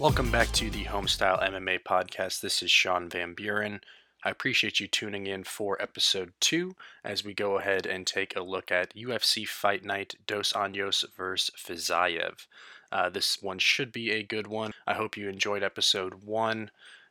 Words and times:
Welcome 0.00 0.30
back 0.30 0.50
to 0.52 0.70
the 0.70 0.84
Homestyle 0.84 1.42
MMA 1.42 1.80
podcast. 1.82 2.40
This 2.40 2.62
is 2.62 2.70
Sean 2.70 3.10
Van 3.10 3.34
Buren. 3.34 3.82
I 4.24 4.30
appreciate 4.30 4.80
you 4.80 4.86
tuning 4.86 5.26
in 5.26 5.44
for 5.44 5.76
episode 5.80 6.32
two 6.40 6.74
as 7.04 7.22
we 7.22 7.34
go 7.34 7.58
ahead 7.58 7.84
and 7.84 8.06
take 8.06 8.34
a 8.34 8.40
look 8.40 8.72
at 8.72 8.96
UFC 8.96 9.46
Fight 9.46 9.84
Night 9.84 10.14
Dos 10.26 10.54
Anjos 10.54 11.04
versus 11.14 11.54
Fiziev. 11.54 12.46
Uh, 12.90 13.10
this 13.10 13.42
one 13.42 13.58
should 13.58 13.92
be 13.92 14.10
a 14.10 14.22
good 14.22 14.46
one. 14.46 14.72
I 14.86 14.94
hope 14.94 15.18
you 15.18 15.28
enjoyed 15.28 15.62
episode 15.62 16.24
one. 16.24 16.70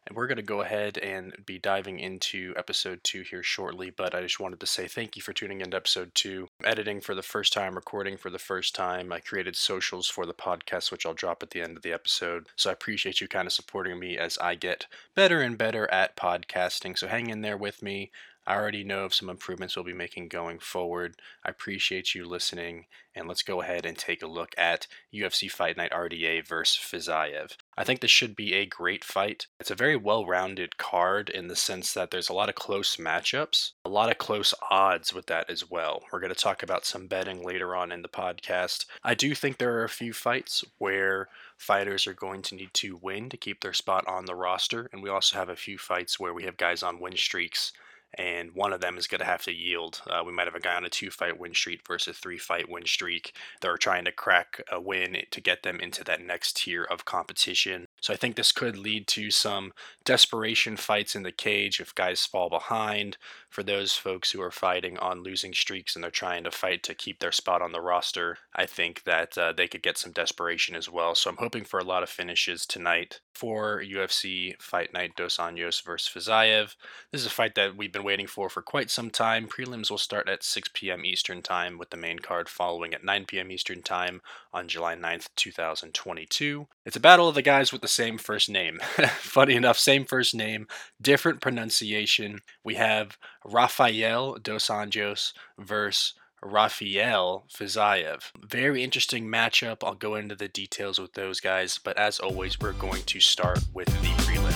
And 0.09 0.17
we're 0.17 0.27
going 0.27 0.37
to 0.37 0.43
go 0.43 0.61
ahead 0.61 0.97
and 0.97 1.35
be 1.45 1.59
diving 1.59 1.99
into 1.99 2.53
episode 2.57 3.03
two 3.03 3.21
here 3.21 3.43
shortly, 3.43 3.91
but 3.91 4.15
I 4.15 4.21
just 4.21 4.39
wanted 4.39 4.59
to 4.59 4.65
say 4.65 4.87
thank 4.87 5.15
you 5.15 5.21
for 5.21 5.33
tuning 5.33 5.61
into 5.61 5.77
episode 5.77 6.15
two. 6.15 6.47
Editing 6.63 6.99
for 6.99 7.13
the 7.13 7.21
first 7.21 7.53
time, 7.53 7.75
recording 7.75 8.17
for 8.17 8.31
the 8.31 8.39
first 8.39 8.73
time. 8.73 9.13
I 9.13 9.19
created 9.19 9.55
socials 9.55 10.07
for 10.07 10.25
the 10.25 10.33
podcast, 10.33 10.91
which 10.91 11.05
I'll 11.05 11.13
drop 11.13 11.43
at 11.43 11.51
the 11.51 11.61
end 11.61 11.77
of 11.77 11.83
the 11.83 11.93
episode. 11.93 12.47
So 12.55 12.71
I 12.71 12.73
appreciate 12.73 13.21
you 13.21 13.27
kind 13.27 13.45
of 13.45 13.53
supporting 13.53 13.99
me 13.99 14.17
as 14.17 14.37
I 14.39 14.55
get 14.55 14.87
better 15.13 15.41
and 15.41 15.57
better 15.57 15.89
at 15.91 16.15
podcasting. 16.17 16.97
So 16.97 17.07
hang 17.07 17.29
in 17.29 17.41
there 17.41 17.57
with 17.57 17.83
me. 17.83 18.09
I 18.49 18.55
already 18.55 18.83
know 18.83 19.05
of 19.05 19.13
some 19.13 19.29
improvements 19.29 19.75
we'll 19.75 19.85
be 19.85 19.93
making 19.93 20.29
going 20.29 20.57
forward. 20.57 21.17
I 21.45 21.51
appreciate 21.51 22.15
you 22.15 22.25
listening, 22.25 22.87
and 23.13 23.27
let's 23.27 23.43
go 23.43 23.61
ahead 23.61 23.85
and 23.85 23.95
take 23.95 24.23
a 24.23 24.27
look 24.27 24.55
at 24.57 24.87
UFC 25.13 25.51
Fight 25.51 25.77
Night 25.77 25.91
RDA 25.91 26.47
versus 26.47 26.81
Fiziev. 26.81 27.57
I 27.77 27.83
think 27.83 28.01
this 28.01 28.09
should 28.09 28.35
be 28.35 28.55
a 28.55 28.65
great 28.65 29.03
fight. 29.03 29.45
It's 29.59 29.69
a 29.69 29.75
very 29.75 29.95
well 29.95 30.25
rounded 30.25 30.79
card 30.79 31.29
in 31.29 31.47
the 31.47 31.55
sense 31.55 31.93
that 31.93 32.09
there's 32.09 32.27
a 32.27 32.33
lot 32.33 32.49
of 32.49 32.55
close 32.55 32.95
matchups, 32.95 33.73
a 33.85 33.89
lot 33.89 34.09
of 34.09 34.17
close 34.17 34.55
odds 34.71 35.13
with 35.13 35.27
that 35.27 35.47
as 35.47 35.69
well. 35.69 36.01
We're 36.11 36.19
going 36.19 36.33
to 36.33 36.35
talk 36.35 36.63
about 36.63 36.87
some 36.87 37.05
betting 37.05 37.45
later 37.45 37.75
on 37.75 37.91
in 37.91 38.01
the 38.01 38.07
podcast. 38.07 38.87
I 39.03 39.13
do 39.13 39.35
think 39.35 39.59
there 39.59 39.75
are 39.75 39.83
a 39.83 39.89
few 39.89 40.11
fights 40.11 40.65
where 40.79 41.29
fighters 41.55 42.07
are 42.07 42.15
going 42.15 42.41
to 42.41 42.55
need 42.55 42.73
to 42.73 42.97
win 42.99 43.29
to 43.29 43.37
keep 43.37 43.61
their 43.61 43.73
spot 43.73 44.07
on 44.07 44.25
the 44.25 44.33
roster, 44.33 44.89
and 44.91 45.03
we 45.03 45.09
also 45.11 45.37
have 45.37 45.49
a 45.49 45.55
few 45.55 45.77
fights 45.77 46.19
where 46.19 46.33
we 46.33 46.45
have 46.45 46.57
guys 46.57 46.81
on 46.81 46.99
win 46.99 47.15
streaks 47.15 47.73
and 48.17 48.53
one 48.53 48.73
of 48.73 48.81
them 48.81 48.97
is 48.97 49.07
going 49.07 49.19
to 49.19 49.25
have 49.25 49.43
to 49.43 49.53
yield. 49.53 50.01
Uh, 50.09 50.23
we 50.25 50.31
might 50.31 50.47
have 50.47 50.55
a 50.55 50.59
guy 50.59 50.75
on 50.75 50.85
a 50.85 50.89
two 50.89 51.11
fight 51.11 51.39
win 51.39 51.53
streak 51.53 51.85
versus 51.87 52.17
three 52.17 52.37
fight 52.37 52.69
win 52.69 52.85
streak. 52.85 53.33
They're 53.61 53.77
trying 53.77 54.05
to 54.05 54.11
crack 54.11 54.61
a 54.71 54.79
win 54.79 55.17
to 55.29 55.41
get 55.41 55.63
them 55.63 55.79
into 55.79 56.03
that 56.05 56.21
next 56.21 56.57
tier 56.57 56.83
of 56.83 57.05
competition. 57.05 57.85
So 58.01 58.13
I 58.13 58.17
think 58.17 58.35
this 58.35 58.51
could 58.51 58.77
lead 58.77 59.07
to 59.09 59.31
some 59.31 59.73
desperation 60.05 60.77
fights 60.77 61.15
in 61.15 61.23
the 61.23 61.31
cage 61.31 61.79
if 61.79 61.93
guys 61.95 62.25
fall 62.25 62.49
behind. 62.49 63.17
For 63.49 63.63
those 63.63 63.93
folks 63.93 64.31
who 64.31 64.41
are 64.41 64.51
fighting 64.51 64.97
on 64.99 65.23
losing 65.23 65.53
streaks 65.53 65.95
and 65.95 66.03
they're 66.03 66.11
trying 66.11 66.43
to 66.43 66.51
fight 66.51 66.83
to 66.83 66.93
keep 66.93 67.19
their 67.19 67.31
spot 67.31 67.61
on 67.61 67.71
the 67.71 67.81
roster, 67.81 68.37
I 68.55 68.65
think 68.67 69.03
that 69.03 69.37
uh, 69.37 69.53
they 69.53 69.67
could 69.67 69.81
get 69.81 69.97
some 69.97 70.11
desperation 70.11 70.75
as 70.75 70.87
well. 70.87 71.15
So 71.15 71.29
I'm 71.29 71.37
hoping 71.37 71.63
for 71.63 71.79
a 71.79 71.83
lot 71.83 72.03
of 72.03 72.09
finishes 72.09 72.65
tonight 72.65 73.21
for 73.33 73.81
UFC 73.81 74.61
Fight 74.61 74.93
Night 74.93 75.15
Dos 75.15 75.37
Anjos 75.37 75.81
versus 75.83 76.11
Fiziev. 76.13 76.75
This 77.11 77.21
is 77.21 77.27
a 77.27 77.31
fight 77.31 77.55
that 77.55 77.75
we've 77.75 77.91
been 77.91 78.03
waiting 78.03 78.27
for 78.27 78.49
for 78.49 78.61
quite 78.61 78.91
some 78.91 79.09
time. 79.09 79.47
Prelims 79.47 79.89
will 79.89 79.97
start 79.97 80.27
at 80.27 80.43
6 80.43 80.69
p.m. 80.73 81.05
Eastern 81.05 81.41
Time 81.41 81.77
with 81.77 81.89
the 81.89 81.97
main 81.97 82.19
card 82.19 82.49
following 82.49 82.93
at 82.93 83.03
9 83.03 83.25
p.m. 83.25 83.49
Eastern 83.49 83.81
Time 83.81 84.21
on 84.53 84.67
July 84.67 84.95
9th, 84.95 85.29
2022. 85.35 86.67
It's 86.85 86.95
a 86.95 86.99
battle 86.99 87.27
of 87.27 87.35
the 87.35 87.41
guys 87.41 87.71
with 87.71 87.81
the 87.81 87.87
same 87.87 88.17
first 88.17 88.49
name. 88.49 88.79
Funny 89.19 89.55
enough, 89.55 89.77
same 89.77 90.05
first 90.05 90.33
name, 90.33 90.67
different 91.01 91.41
pronunciation. 91.41 92.39
We 92.63 92.75
have 92.75 93.17
Rafael 93.45 94.35
Dos 94.35 94.67
Anjos 94.67 95.33
versus 95.57 96.13
Rafael 96.41 97.45
Fiziev. 97.49 98.31
Very 98.41 98.83
interesting 98.83 99.27
matchup. 99.27 99.83
I'll 99.83 99.93
go 99.93 100.15
into 100.15 100.35
the 100.35 100.47
details 100.47 100.99
with 100.99 101.13
those 101.13 101.39
guys, 101.39 101.79
but 101.83 101.97
as 101.97 102.19
always, 102.19 102.59
we're 102.59 102.73
going 102.73 103.03
to 103.03 103.19
start 103.19 103.59
with 103.73 103.87
the 103.87 104.07
prelims. 104.23 104.48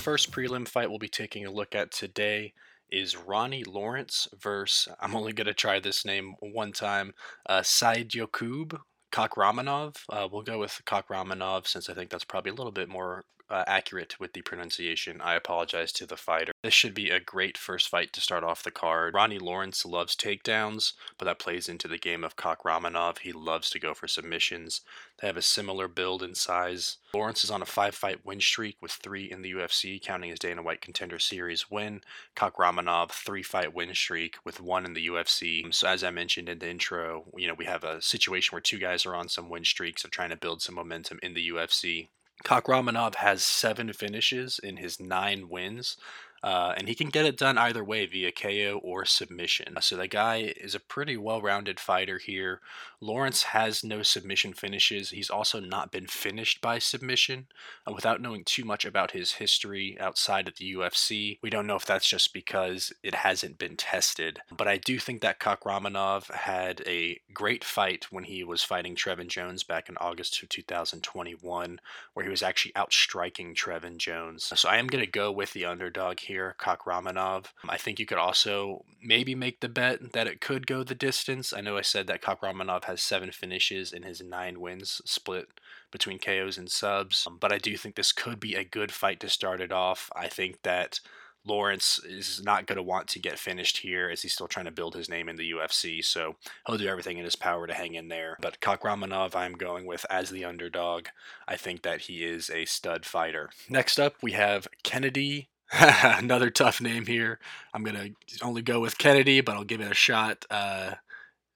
First 0.00 0.30
prelim 0.30 0.66
fight 0.66 0.88
we'll 0.88 0.98
be 0.98 1.08
taking 1.08 1.44
a 1.44 1.50
look 1.50 1.74
at 1.74 1.92
today 1.92 2.54
is 2.90 3.18
Ronnie 3.18 3.64
Lawrence 3.64 4.26
versus, 4.40 4.88
I'm 5.00 5.14
only 5.14 5.34
going 5.34 5.46
to 5.46 5.54
try 5.54 5.78
this 5.78 6.06
name 6.06 6.34
one 6.40 6.72
time, 6.72 7.12
uh, 7.46 7.62
Said 7.62 8.08
Yokub 8.08 8.78
Kakhramonov. 9.12 9.96
Uh, 10.08 10.26
we'll 10.32 10.40
go 10.40 10.58
with 10.58 10.80
Kakhramonov 10.86 11.66
since 11.66 11.90
I 11.90 11.94
think 11.94 12.08
that's 12.08 12.24
probably 12.24 12.50
a 12.50 12.54
little 12.54 12.72
bit 12.72 12.88
more 12.88 13.24
uh, 13.50 13.64
accurate 13.66 14.18
with 14.20 14.32
the 14.32 14.42
pronunciation. 14.42 15.20
I 15.20 15.34
apologize 15.34 15.92
to 15.92 16.06
the 16.06 16.16
fighter. 16.16 16.52
This 16.62 16.74
should 16.74 16.94
be 16.94 17.10
a 17.10 17.20
great 17.20 17.58
first 17.58 17.88
fight 17.88 18.12
to 18.12 18.20
start 18.20 18.44
off 18.44 18.62
the 18.62 18.70
card. 18.70 19.14
Ronnie 19.14 19.38
Lawrence 19.38 19.84
loves 19.84 20.14
takedowns, 20.14 20.92
but 21.18 21.24
that 21.24 21.38
plays 21.38 21.68
into 21.68 21.88
the 21.88 21.98
game 21.98 22.22
of 22.22 22.36
Kakhramonov. 22.36 23.18
He 23.18 23.32
loves 23.32 23.70
to 23.70 23.78
go 23.78 23.94
for 23.94 24.06
submissions. 24.06 24.82
They 25.20 25.26
have 25.26 25.36
a 25.36 25.42
similar 25.42 25.88
build 25.88 26.22
and 26.22 26.36
size. 26.36 26.98
Lawrence 27.12 27.44
is 27.44 27.50
on 27.50 27.62
a 27.62 27.66
five 27.66 27.94
fight 27.94 28.24
win 28.24 28.40
streak 28.40 28.76
with 28.80 28.92
three 28.92 29.30
in 29.30 29.42
the 29.42 29.52
UFC, 29.52 30.00
counting 30.00 30.30
his 30.30 30.38
Dana 30.38 30.62
White 30.62 30.80
Contender 30.80 31.18
Series 31.18 31.70
win. 31.70 32.02
Kakhramonov, 32.36 33.10
three 33.10 33.42
fight 33.42 33.74
win 33.74 33.92
streak 33.94 34.36
with 34.44 34.60
one 34.60 34.86
in 34.86 34.94
the 34.94 35.08
UFC. 35.08 35.72
So, 35.74 35.88
as 35.88 36.04
I 36.04 36.10
mentioned 36.10 36.48
in 36.48 36.60
the 36.60 36.70
intro, 36.70 37.24
you 37.36 37.48
know, 37.48 37.54
we 37.54 37.64
have 37.64 37.84
a 37.84 38.00
situation 38.00 38.54
where 38.54 38.60
two 38.60 38.78
guys 38.78 39.04
are 39.04 39.14
on 39.14 39.28
some 39.28 39.48
win 39.48 39.64
streaks 39.64 40.04
of 40.04 40.10
trying 40.10 40.30
to 40.30 40.36
build 40.36 40.62
some 40.62 40.76
momentum 40.76 41.18
in 41.22 41.34
the 41.34 41.48
UFC. 41.50 42.08
Kakhramonov 42.44 43.16
has 43.16 43.42
seven 43.42 43.92
finishes 43.92 44.58
in 44.62 44.76
his 44.76 44.98
nine 44.98 45.48
wins. 45.48 45.96
Uh, 46.42 46.72
and 46.76 46.88
he 46.88 46.94
can 46.94 47.10
get 47.10 47.26
it 47.26 47.36
done 47.36 47.58
either 47.58 47.84
way 47.84 48.06
via 48.06 48.32
KO 48.32 48.80
or 48.82 49.04
submission. 49.04 49.76
So 49.80 49.96
the 49.96 50.08
guy 50.08 50.54
is 50.56 50.74
a 50.74 50.80
pretty 50.80 51.16
well-rounded 51.16 51.78
fighter 51.78 52.18
here. 52.18 52.60
Lawrence 53.00 53.42
has 53.44 53.84
no 53.84 54.02
submission 54.02 54.54
finishes. 54.54 55.10
He's 55.10 55.28
also 55.28 55.60
not 55.60 55.92
been 55.92 56.06
finished 56.06 56.60
by 56.60 56.78
submission. 56.78 57.46
Uh, 57.86 57.92
without 57.92 58.22
knowing 58.22 58.44
too 58.44 58.64
much 58.64 58.86
about 58.86 59.10
his 59.10 59.32
history 59.32 59.98
outside 60.00 60.48
of 60.48 60.56
the 60.56 60.74
UFC, 60.74 61.38
we 61.42 61.50
don't 61.50 61.66
know 61.66 61.76
if 61.76 61.84
that's 61.84 62.08
just 62.08 62.32
because 62.32 62.92
it 63.02 63.16
hasn't 63.16 63.58
been 63.58 63.76
tested. 63.76 64.40
But 64.54 64.68
I 64.68 64.78
do 64.78 64.98
think 64.98 65.20
that 65.20 65.40
Kakhramonov 65.40 66.30
had 66.30 66.82
a 66.86 67.20
great 67.34 67.64
fight 67.64 68.06
when 68.10 68.24
he 68.24 68.44
was 68.44 68.64
fighting 68.64 68.96
Trevin 68.96 69.28
Jones 69.28 69.62
back 69.62 69.90
in 69.90 69.96
August 69.98 70.42
of 70.42 70.48
2021, 70.48 71.80
where 72.14 72.24
he 72.24 72.30
was 72.30 72.42
actually 72.42 72.76
outstriking 72.76 73.54
Trevin 73.54 73.98
Jones. 73.98 74.50
So 74.54 74.68
I 74.68 74.78
am 74.78 74.86
going 74.86 75.04
to 75.04 75.10
go 75.10 75.30
with 75.30 75.52
the 75.52 75.66
underdog 75.66 76.20
here 76.20 76.29
here, 76.30 76.54
Kakhramonov. 76.58 77.46
I 77.68 77.76
think 77.76 77.98
you 77.98 78.06
could 78.06 78.18
also 78.18 78.84
maybe 79.02 79.34
make 79.34 79.60
the 79.60 79.68
bet 79.68 80.12
that 80.12 80.28
it 80.28 80.40
could 80.40 80.66
go 80.66 80.84
the 80.84 80.94
distance. 80.94 81.52
I 81.52 81.60
know 81.60 81.76
I 81.76 81.82
said 81.82 82.06
that 82.06 82.22
Kakhramonov 82.22 82.84
has 82.84 83.02
seven 83.02 83.32
finishes 83.32 83.92
in 83.92 84.04
his 84.04 84.22
nine 84.22 84.60
wins, 84.60 85.02
split 85.04 85.48
between 85.90 86.18
KOs 86.20 86.56
and 86.56 86.70
subs. 86.70 87.26
Um, 87.26 87.38
but 87.40 87.52
I 87.52 87.58
do 87.58 87.76
think 87.76 87.96
this 87.96 88.12
could 88.12 88.38
be 88.38 88.54
a 88.54 88.64
good 88.64 88.92
fight 88.92 89.18
to 89.20 89.28
start 89.28 89.60
it 89.60 89.72
off. 89.72 90.10
I 90.14 90.28
think 90.28 90.62
that 90.62 91.00
Lawrence 91.44 91.98
is 92.04 92.42
not 92.42 92.66
going 92.66 92.76
to 92.76 92.82
want 92.82 93.08
to 93.08 93.18
get 93.18 93.38
finished 93.38 93.78
here 93.78 94.10
as 94.10 94.22
he's 94.22 94.34
still 94.34 94.48
trying 94.48 94.66
to 94.66 94.70
build 94.70 94.94
his 94.94 95.08
name 95.08 95.28
in 95.28 95.36
the 95.36 95.52
UFC. 95.52 96.04
So 96.04 96.36
he'll 96.66 96.76
do 96.76 96.88
everything 96.88 97.18
in 97.18 97.24
his 97.24 97.36
power 97.36 97.66
to 97.66 97.74
hang 97.74 97.94
in 97.94 98.08
there. 98.08 98.36
But 98.40 98.60
Kakhramonov, 98.60 99.34
I'm 99.34 99.54
going 99.54 99.86
with 99.86 100.04
as 100.10 100.30
the 100.30 100.44
underdog. 100.44 101.06
I 101.48 101.56
think 101.56 101.82
that 101.82 102.02
he 102.02 102.24
is 102.24 102.50
a 102.50 102.66
stud 102.66 103.06
fighter. 103.06 103.50
Next 103.68 103.98
up, 103.98 104.16
we 104.22 104.32
have 104.32 104.68
Kennedy 104.82 105.48
Another 105.78 106.50
tough 106.50 106.80
name 106.80 107.06
here. 107.06 107.38
I'm 107.72 107.84
gonna 107.84 108.10
only 108.42 108.62
go 108.62 108.80
with 108.80 108.98
Kennedy, 108.98 109.40
but 109.40 109.54
I'll 109.54 109.64
give 109.64 109.80
it 109.80 109.90
a 109.90 109.94
shot. 109.94 110.44
Uh, 110.50 110.94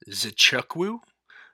Nzechukwu 0.08 1.00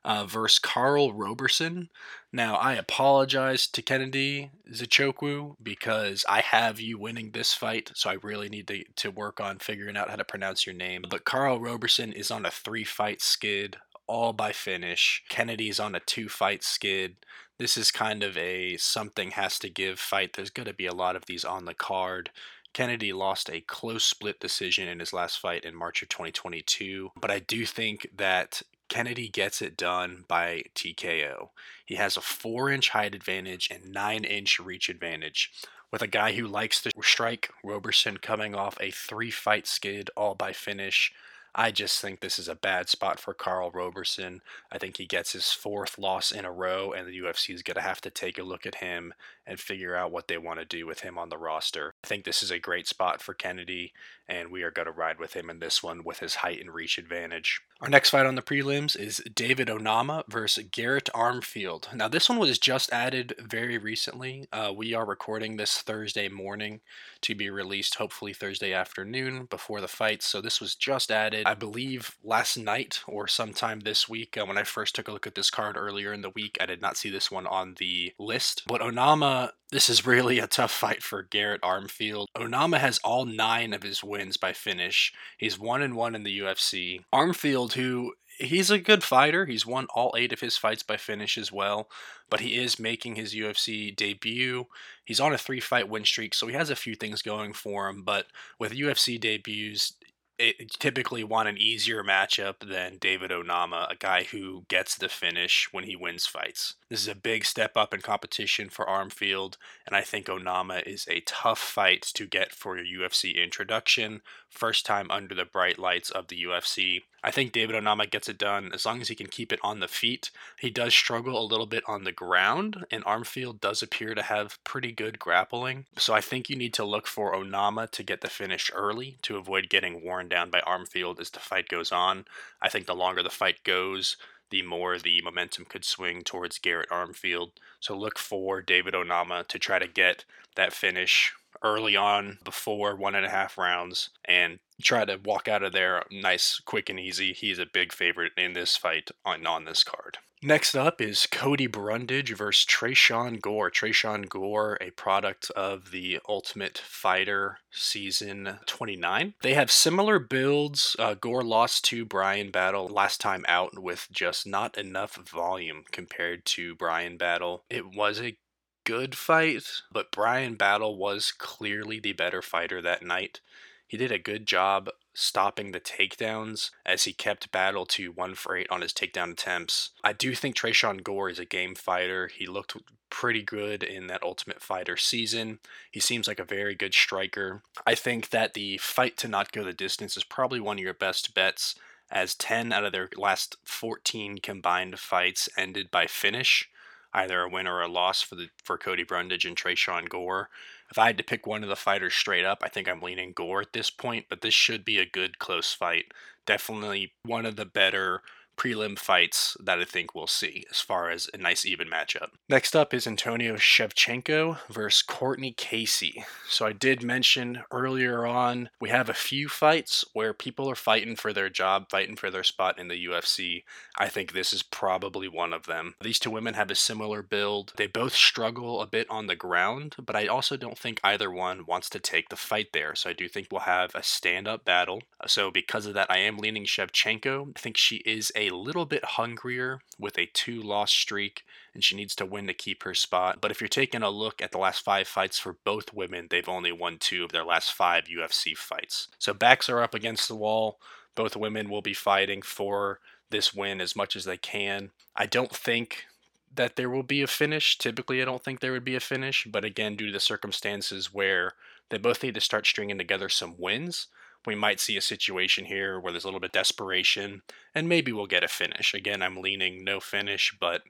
uh, 0.04 0.24
versus 0.26 0.58
Carl 0.58 1.12
Roberson. 1.12 1.88
Now, 2.32 2.56
I 2.56 2.74
apologize 2.74 3.66
to 3.68 3.82
Kennedy 3.82 4.50
Nzechukwu 4.70 5.56
because 5.62 6.24
I 6.28 6.40
have 6.40 6.80
you 6.80 6.98
winning 6.98 7.30
this 7.30 7.54
fight, 7.54 7.92
so 7.94 8.10
I 8.10 8.18
really 8.22 8.48
need 8.48 8.68
to, 8.68 8.84
to 8.96 9.10
work 9.10 9.40
on 9.40 9.58
figuring 9.58 9.96
out 9.96 10.10
how 10.10 10.16
to 10.16 10.24
pronounce 10.24 10.66
your 10.66 10.74
name. 10.74 11.04
But 11.08 11.24
Carl 11.24 11.60
Roberson 11.60 12.12
is 12.12 12.30
on 12.30 12.44
a 12.44 12.50
three 12.50 12.84
fight 12.84 13.22
skid, 13.22 13.78
all 14.06 14.32
by 14.32 14.52
finish. 14.52 15.22
Kennedy's 15.28 15.80
on 15.80 15.94
a 15.94 16.00
two 16.00 16.28
fight 16.28 16.62
skid 16.62 17.16
this 17.60 17.76
is 17.76 17.90
kind 17.90 18.22
of 18.22 18.38
a 18.38 18.78
something 18.78 19.32
has 19.32 19.58
to 19.58 19.68
give 19.68 20.00
fight. 20.00 20.32
There's 20.32 20.48
going 20.48 20.66
to 20.66 20.72
be 20.72 20.86
a 20.86 20.94
lot 20.94 21.14
of 21.14 21.26
these 21.26 21.44
on 21.44 21.66
the 21.66 21.74
card. 21.74 22.30
Kennedy 22.72 23.12
lost 23.12 23.50
a 23.50 23.60
close 23.60 24.02
split 24.02 24.40
decision 24.40 24.88
in 24.88 24.98
his 24.98 25.12
last 25.12 25.38
fight 25.38 25.66
in 25.66 25.74
March 25.74 26.02
of 26.02 26.08
2022, 26.08 27.10
but 27.20 27.30
I 27.30 27.38
do 27.38 27.66
think 27.66 28.08
that 28.16 28.62
Kennedy 28.88 29.28
gets 29.28 29.60
it 29.60 29.76
done 29.76 30.24
by 30.26 30.62
TKO. 30.74 31.50
He 31.84 31.96
has 31.96 32.16
a 32.16 32.22
4 32.22 32.70
inch 32.70 32.88
height 32.88 33.14
advantage 33.14 33.68
and 33.70 33.92
9 33.92 34.24
inch 34.24 34.58
reach 34.58 34.88
advantage. 34.88 35.52
With 35.92 36.00
a 36.00 36.06
guy 36.06 36.32
who 36.32 36.46
likes 36.46 36.80
to 36.82 36.90
strike, 37.02 37.50
Roberson 37.62 38.16
coming 38.16 38.54
off 38.54 38.78
a 38.80 38.90
three 38.90 39.30
fight 39.30 39.66
skid 39.66 40.08
all 40.16 40.34
by 40.34 40.54
finish, 40.54 41.12
I 41.54 41.70
just 41.70 42.00
think 42.00 42.20
this 42.20 42.38
is 42.38 42.48
a 42.48 42.54
bad 42.54 42.88
spot 42.88 43.18
for 43.18 43.34
Carl 43.34 43.70
Roberson. 43.72 44.40
I 44.70 44.78
think 44.78 44.96
he 44.96 45.06
gets 45.06 45.32
his 45.32 45.50
fourth 45.50 45.98
loss 45.98 46.30
in 46.30 46.44
a 46.44 46.52
row, 46.52 46.92
and 46.92 47.06
the 47.06 47.18
UFC 47.18 47.54
is 47.54 47.62
going 47.62 47.74
to 47.74 47.80
have 47.80 48.00
to 48.02 48.10
take 48.10 48.38
a 48.38 48.44
look 48.44 48.66
at 48.66 48.76
him 48.76 49.12
and 49.46 49.58
figure 49.58 49.96
out 49.96 50.12
what 50.12 50.28
they 50.28 50.38
want 50.38 50.60
to 50.60 50.64
do 50.64 50.86
with 50.86 51.00
him 51.00 51.18
on 51.18 51.28
the 51.28 51.38
roster. 51.38 51.92
I 52.04 52.06
think 52.06 52.24
this 52.24 52.42
is 52.42 52.50
a 52.50 52.58
great 52.58 52.86
spot 52.86 53.20
for 53.20 53.34
Kennedy, 53.34 53.92
and 54.30 54.50
we 54.50 54.62
are 54.62 54.70
going 54.70 54.86
to 54.86 54.92
ride 54.92 55.18
with 55.18 55.34
him 55.34 55.50
in 55.50 55.58
this 55.58 55.82
one 55.82 56.04
with 56.04 56.20
his 56.20 56.36
height 56.36 56.60
and 56.60 56.72
reach 56.72 56.96
advantage. 56.96 57.60
Our 57.80 57.88
next 57.88 58.10
fight 58.10 58.26
on 58.26 58.36
the 58.36 58.42
prelims 58.42 58.96
is 58.96 59.22
David 59.34 59.68
Onama 59.68 60.22
versus 60.28 60.64
Garrett 60.70 61.10
Armfield. 61.14 61.92
Now, 61.92 62.08
this 62.08 62.28
one 62.28 62.38
was 62.38 62.58
just 62.58 62.92
added 62.92 63.34
very 63.38 63.76
recently. 63.76 64.46
Uh, 64.52 64.72
we 64.74 64.94
are 64.94 65.04
recording 65.04 65.56
this 65.56 65.78
Thursday 65.78 66.28
morning 66.28 66.80
to 67.22 67.34
be 67.34 67.50
released 67.50 67.96
hopefully 67.96 68.32
Thursday 68.32 68.72
afternoon 68.72 69.46
before 69.46 69.80
the 69.80 69.88
fight. 69.88 70.22
So 70.22 70.40
this 70.40 70.60
was 70.60 70.74
just 70.74 71.10
added, 71.10 71.46
I 71.46 71.54
believe, 71.54 72.16
last 72.22 72.56
night 72.56 73.02
or 73.08 73.26
sometime 73.26 73.80
this 73.80 74.08
week. 74.08 74.38
Uh, 74.38 74.46
when 74.46 74.58
I 74.58 74.62
first 74.62 74.94
took 74.94 75.08
a 75.08 75.12
look 75.12 75.26
at 75.26 75.34
this 75.34 75.50
card 75.50 75.76
earlier 75.76 76.12
in 76.12 76.22
the 76.22 76.30
week, 76.30 76.56
I 76.60 76.66
did 76.66 76.80
not 76.80 76.96
see 76.96 77.10
this 77.10 77.30
one 77.30 77.46
on 77.46 77.74
the 77.78 78.12
list. 78.18 78.62
But 78.66 78.80
Onama, 78.80 79.52
this 79.70 79.88
is 79.88 80.06
really 80.06 80.38
a 80.38 80.46
tough 80.46 80.70
fight 80.70 81.02
for 81.02 81.22
Garrett 81.22 81.62
Armfield. 81.62 82.26
Onama 82.36 82.78
has 82.78 82.98
all 83.02 83.24
nine 83.24 83.72
of 83.72 83.82
his 83.82 84.04
wins 84.04 84.19
by 84.40 84.52
finish. 84.52 85.12
He's 85.38 85.58
one 85.58 85.82
and 85.82 85.94
one 85.96 86.14
in 86.14 86.22
the 86.22 86.40
UFC. 86.40 87.04
Armfield, 87.12 87.72
who 87.72 88.12
he's 88.38 88.70
a 88.70 88.78
good 88.78 89.02
fighter. 89.02 89.46
He's 89.46 89.66
won 89.66 89.86
all 89.94 90.14
eight 90.16 90.32
of 90.32 90.40
his 90.40 90.56
fights 90.56 90.82
by 90.82 90.96
finish 90.96 91.36
as 91.36 91.52
well, 91.52 91.88
but 92.28 92.40
he 92.40 92.56
is 92.56 92.78
making 92.78 93.16
his 93.16 93.34
UFC 93.34 93.94
debut. 93.94 94.66
He's 95.04 95.20
on 95.20 95.32
a 95.32 95.38
three 95.38 95.60
fight 95.60 95.88
win 95.88 96.04
streak, 96.04 96.34
so 96.34 96.46
he 96.46 96.54
has 96.54 96.70
a 96.70 96.76
few 96.76 96.94
things 96.94 97.22
going 97.22 97.52
for 97.52 97.88
him. 97.88 98.02
But 98.02 98.26
with 98.58 98.72
UFC 98.72 99.20
debuts, 99.20 99.94
it, 100.40 100.70
typically 100.78 101.22
want 101.22 101.48
an 101.48 101.58
easier 101.58 102.02
matchup 102.02 102.66
than 102.66 102.98
David 102.98 103.30
Onama, 103.30 103.90
a 103.90 103.96
guy 103.96 104.24
who 104.24 104.64
gets 104.68 104.96
the 104.96 105.08
finish 105.08 105.68
when 105.72 105.84
he 105.84 105.94
wins 105.94 106.26
fights. 106.26 106.74
This 106.88 107.00
is 107.00 107.08
a 107.08 107.14
big 107.14 107.44
step 107.44 107.76
up 107.76 107.92
in 107.94 108.00
competition 108.00 108.68
for 108.68 108.86
Armfield, 108.86 109.56
and 109.86 109.94
I 109.94 110.00
think 110.00 110.26
Onama 110.26 110.86
is 110.86 111.06
a 111.08 111.20
tough 111.20 111.58
fight 111.58 112.02
to 112.14 112.26
get 112.26 112.52
for 112.52 112.76
your 112.78 113.08
UFC 113.08 113.36
introduction. 113.36 114.22
First 114.50 114.84
time 114.84 115.10
under 115.10 115.34
the 115.34 115.44
bright 115.44 115.78
lights 115.78 116.10
of 116.10 116.28
the 116.28 116.42
UFC. 116.44 117.02
I 117.22 117.30
think 117.30 117.52
David 117.52 117.76
Onama 117.76 118.10
gets 118.10 118.28
it 118.28 118.36
done 118.36 118.72
as 118.74 118.84
long 118.84 119.00
as 119.00 119.08
he 119.08 119.14
can 119.14 119.28
keep 119.28 119.52
it 119.52 119.60
on 119.62 119.80
the 119.80 119.88
feet. 119.88 120.30
He 120.58 120.70
does 120.70 120.92
struggle 120.92 121.40
a 121.40 121.46
little 121.46 121.66
bit 121.66 121.84
on 121.86 122.04
the 122.04 122.12
ground, 122.12 122.84
and 122.90 123.04
Armfield 123.04 123.60
does 123.60 123.82
appear 123.82 124.14
to 124.14 124.22
have 124.22 124.62
pretty 124.64 124.92
good 124.92 125.18
grappling. 125.18 125.86
So 125.96 126.14
I 126.14 126.20
think 126.20 126.50
you 126.50 126.56
need 126.56 126.74
to 126.74 126.84
look 126.84 127.06
for 127.06 127.34
Onama 127.34 127.90
to 127.92 128.02
get 128.02 128.22
the 128.22 128.28
finish 128.28 128.70
early 128.74 129.18
to 129.22 129.36
avoid 129.36 129.70
getting 129.70 130.04
worn 130.04 130.28
down 130.28 130.50
by 130.50 130.60
Armfield 130.62 131.20
as 131.20 131.30
the 131.30 131.38
fight 131.38 131.68
goes 131.68 131.92
on. 131.92 132.24
I 132.60 132.68
think 132.68 132.86
the 132.86 132.94
longer 132.94 133.22
the 133.22 133.30
fight 133.30 133.62
goes, 133.64 134.16
the 134.50 134.62
more 134.62 134.98
the 134.98 135.22
momentum 135.22 135.64
could 135.64 135.84
swing 135.84 136.22
towards 136.22 136.58
Garrett 136.58 136.90
Armfield. 136.90 137.52
So 137.78 137.96
look 137.96 138.18
for 138.18 138.60
David 138.60 138.94
Onama 138.94 139.46
to 139.46 139.58
try 139.58 139.78
to 139.78 139.86
get 139.86 140.24
that 140.56 140.72
finish 140.72 141.32
early 141.62 141.96
on 141.96 142.38
before 142.44 142.96
one 142.96 143.14
and 143.14 143.26
a 143.26 143.30
half 143.30 143.58
rounds 143.58 144.10
and 144.24 144.58
try 144.82 145.04
to 145.04 145.20
walk 145.24 145.48
out 145.48 145.62
of 145.62 145.72
there 145.72 146.04
nice, 146.10 146.60
quick, 146.60 146.88
and 146.88 146.98
easy. 146.98 147.32
He's 147.32 147.58
a 147.58 147.66
big 147.66 147.92
favorite 147.92 148.32
in 148.36 148.52
this 148.52 148.76
fight 148.76 149.10
on, 149.24 149.46
on 149.46 149.64
this 149.64 149.84
card. 149.84 150.18
Next 150.42 150.74
up 150.74 151.02
is 151.02 151.26
Cody 151.26 151.66
Brundage 151.66 152.34
versus 152.34 152.64
Tresean 152.64 153.42
Gore. 153.42 153.70
Tresean 153.70 154.26
Gore, 154.26 154.78
a 154.80 154.90
product 154.92 155.50
of 155.50 155.90
the 155.90 156.18
Ultimate 156.26 156.78
Fighter 156.78 157.58
season 157.70 158.58
29. 158.64 159.34
They 159.42 159.52
have 159.52 159.70
similar 159.70 160.18
builds. 160.18 160.96
Uh, 160.98 161.12
Gore 161.12 161.44
lost 161.44 161.84
to 161.86 162.06
Brian 162.06 162.50
Battle 162.50 162.88
last 162.88 163.20
time 163.20 163.44
out 163.48 163.78
with 163.78 164.08
just 164.10 164.46
not 164.46 164.78
enough 164.78 165.16
volume 165.16 165.84
compared 165.92 166.46
to 166.46 166.74
Brian 166.74 167.18
Battle. 167.18 167.64
It 167.68 167.94
was 167.94 168.18
a 168.18 168.38
good 168.84 169.14
fight, 169.14 169.64
but 169.92 170.10
Brian 170.10 170.54
Battle 170.54 170.96
was 170.96 171.32
clearly 171.32 172.00
the 172.00 172.12
better 172.12 172.42
fighter 172.42 172.80
that 172.82 173.02
night. 173.02 173.40
He 173.86 173.96
did 173.96 174.12
a 174.12 174.18
good 174.18 174.46
job 174.46 174.90
stopping 175.14 175.72
the 175.72 175.80
takedowns 175.80 176.70
as 176.86 177.04
he 177.04 177.12
kept 177.12 177.50
battle 177.50 177.84
to 177.84 178.12
one 178.12 178.34
for 178.34 178.56
eight 178.56 178.70
on 178.70 178.82
his 178.82 178.92
takedown 178.92 179.32
attempts. 179.32 179.90
I 180.04 180.12
do 180.12 180.34
think 180.34 180.54
Tresean 180.54 181.02
Gore 181.02 181.28
is 181.28 181.38
a 181.38 181.44
game 181.44 181.74
fighter. 181.74 182.28
He 182.28 182.46
looked 182.46 182.76
pretty 183.10 183.42
good 183.42 183.82
in 183.82 184.06
that 184.06 184.22
Ultimate 184.22 184.62
Fighter 184.62 184.96
season. 184.96 185.58
He 185.90 185.98
seems 185.98 186.28
like 186.28 186.38
a 186.38 186.44
very 186.44 186.76
good 186.76 186.94
striker. 186.94 187.62
I 187.84 187.96
think 187.96 188.30
that 188.30 188.54
the 188.54 188.78
fight 188.78 189.16
to 189.18 189.28
not 189.28 189.52
go 189.52 189.64
the 189.64 189.72
distance 189.72 190.16
is 190.16 190.24
probably 190.24 190.60
one 190.60 190.78
of 190.78 190.84
your 190.84 190.94
best 190.94 191.34
bets 191.34 191.74
as 192.10 192.34
10 192.34 192.72
out 192.72 192.84
of 192.84 192.92
their 192.92 193.08
last 193.16 193.56
14 193.64 194.38
combined 194.38 194.98
fights 194.98 195.48
ended 195.56 195.90
by 195.90 196.06
finish 196.06 196.68
either 197.12 197.42
a 197.42 197.48
win 197.48 197.66
or 197.66 197.80
a 197.80 197.88
loss 197.88 198.22
for 198.22 198.34
the 198.34 198.48
for 198.62 198.78
Cody 198.78 199.04
Brundage 199.04 199.44
and 199.44 199.56
Tresean 199.56 200.08
Gore. 200.08 200.48
If 200.90 200.98
I 200.98 201.06
had 201.06 201.18
to 201.18 201.24
pick 201.24 201.46
one 201.46 201.62
of 201.62 201.68
the 201.68 201.76
fighters 201.76 202.14
straight 202.14 202.44
up, 202.44 202.62
I 202.62 202.68
think 202.68 202.88
I'm 202.88 203.00
leaning 203.02 203.32
Gore 203.32 203.60
at 203.60 203.72
this 203.72 203.90
point, 203.90 204.26
but 204.28 204.40
this 204.40 204.54
should 204.54 204.84
be 204.84 204.98
a 204.98 205.06
good 205.06 205.38
close 205.38 205.72
fight. 205.72 206.06
Definitely 206.46 207.12
one 207.24 207.46
of 207.46 207.56
the 207.56 207.64
better 207.64 208.22
prelim 208.60 208.98
fights 208.98 209.56
that 209.58 209.80
I 209.80 209.84
think 209.86 210.14
we'll 210.14 210.26
see 210.26 210.66
as 210.70 210.80
far 210.80 211.08
as 211.08 211.30
a 211.32 211.38
nice 211.38 211.64
even 211.64 211.88
matchup. 211.88 212.28
Next 212.46 212.76
up 212.76 212.92
is 212.92 213.06
Antonia 213.06 213.54
Shevchenko 213.54 214.58
versus 214.68 215.00
Courtney 215.00 215.52
Casey. 215.52 216.26
So 216.46 216.66
I 216.66 216.72
did 216.72 217.02
mention 217.02 217.62
earlier 217.72 218.26
on 218.26 218.68
we 218.78 218.90
have 218.90 219.08
a 219.08 219.14
few 219.14 219.48
fights 219.48 220.04
where 220.12 220.34
people 220.34 220.68
are 220.68 220.74
fighting 220.74 221.16
for 221.16 221.32
their 221.32 221.48
job, 221.48 221.86
fighting 221.88 222.16
for 222.16 222.30
their 222.30 222.44
spot 222.44 222.78
in 222.78 222.88
the 222.88 223.06
UFC. 223.06 223.64
I 223.98 224.08
think 224.08 224.32
this 224.32 224.52
is 224.52 224.62
probably 224.62 225.26
one 225.26 225.54
of 225.54 225.64
them. 225.64 225.94
These 226.02 226.18
two 226.18 226.30
women 226.30 226.52
have 226.52 226.70
a 226.70 226.74
similar 226.74 227.22
build. 227.22 227.72
They 227.76 227.86
both 227.86 228.14
struggle 228.14 228.82
a 228.82 228.86
bit 228.86 229.06
on 229.08 229.26
the 229.26 229.36
ground, 229.36 229.96
but 230.04 230.16
I 230.16 230.26
also 230.26 230.58
don't 230.58 230.78
think 230.78 231.00
either 231.02 231.30
one 231.30 231.64
wants 231.64 231.88
to 231.90 231.98
take 231.98 232.28
the 232.28 232.36
fight 232.36 232.74
there. 232.74 232.94
So 232.94 233.08
I 233.08 233.14
do 233.14 233.26
think 233.26 233.46
we'll 233.50 233.62
have 233.62 233.94
a 233.94 234.02
stand 234.02 234.46
up 234.46 234.66
battle. 234.66 235.00
So 235.26 235.50
because 235.50 235.86
of 235.86 235.94
that, 235.94 236.10
I 236.10 236.18
am 236.18 236.36
leaning 236.36 236.66
Shevchenko. 236.66 237.52
I 237.56 237.58
think 237.58 237.78
she 237.78 237.96
is 238.04 238.30
a 238.36 238.49
little 238.56 238.86
bit 238.86 239.04
hungrier 239.04 239.80
with 239.98 240.18
a 240.18 240.26
two 240.26 240.60
loss 240.60 240.90
streak, 240.90 241.44
and 241.74 241.82
she 241.82 241.96
needs 241.96 242.14
to 242.16 242.26
win 242.26 242.46
to 242.46 242.54
keep 242.54 242.82
her 242.82 242.94
spot. 242.94 243.40
But 243.40 243.50
if 243.50 243.60
you're 243.60 243.68
taking 243.68 244.02
a 244.02 244.10
look 244.10 244.40
at 244.42 244.52
the 244.52 244.58
last 244.58 244.82
five 244.82 245.08
fights 245.08 245.38
for 245.38 245.56
both 245.64 245.92
women, 245.92 246.28
they've 246.30 246.48
only 246.48 246.72
won 246.72 246.98
two 246.98 247.24
of 247.24 247.32
their 247.32 247.44
last 247.44 247.72
five 247.72 248.04
UFC 248.04 248.56
fights. 248.56 249.08
So 249.18 249.34
backs 249.34 249.68
are 249.68 249.82
up 249.82 249.94
against 249.94 250.28
the 250.28 250.36
wall. 250.36 250.78
Both 251.14 251.36
women 251.36 251.68
will 251.68 251.82
be 251.82 251.94
fighting 251.94 252.42
for 252.42 253.00
this 253.30 253.54
win 253.54 253.80
as 253.80 253.96
much 253.96 254.16
as 254.16 254.24
they 254.24 254.36
can. 254.36 254.90
I 255.16 255.26
don't 255.26 255.54
think 255.54 256.06
that 256.54 256.76
there 256.76 256.90
will 256.90 257.02
be 257.02 257.22
a 257.22 257.26
finish. 257.26 257.78
Typically, 257.78 258.20
I 258.20 258.24
don't 258.24 258.42
think 258.42 258.60
there 258.60 258.72
would 258.72 258.84
be 258.84 258.96
a 258.96 259.00
finish, 259.00 259.46
but 259.50 259.64
again, 259.64 259.96
due 259.96 260.06
to 260.06 260.12
the 260.12 260.20
circumstances 260.20 261.14
where 261.14 261.54
they 261.90 261.98
both 261.98 262.22
need 262.22 262.34
to 262.34 262.40
start 262.40 262.66
stringing 262.66 262.98
together 262.98 263.28
some 263.28 263.54
wins, 263.58 264.08
we 264.46 264.54
might 264.54 264.80
see 264.80 264.96
a 264.96 265.02
situation 265.02 265.66
here 265.66 266.00
where 266.00 266.12
there's 266.12 266.24
a 266.24 266.26
little 266.26 266.40
bit 266.40 266.52
desperation 266.52 267.42
and 267.74 267.88
maybe 267.88 268.12
we'll 268.12 268.26
get 268.26 268.44
a 268.44 268.48
finish. 268.48 268.94
Again, 268.94 269.22
I'm 269.22 269.40
leaning 269.40 269.84
no 269.84 270.00
finish, 270.00 270.56
but 270.58 270.82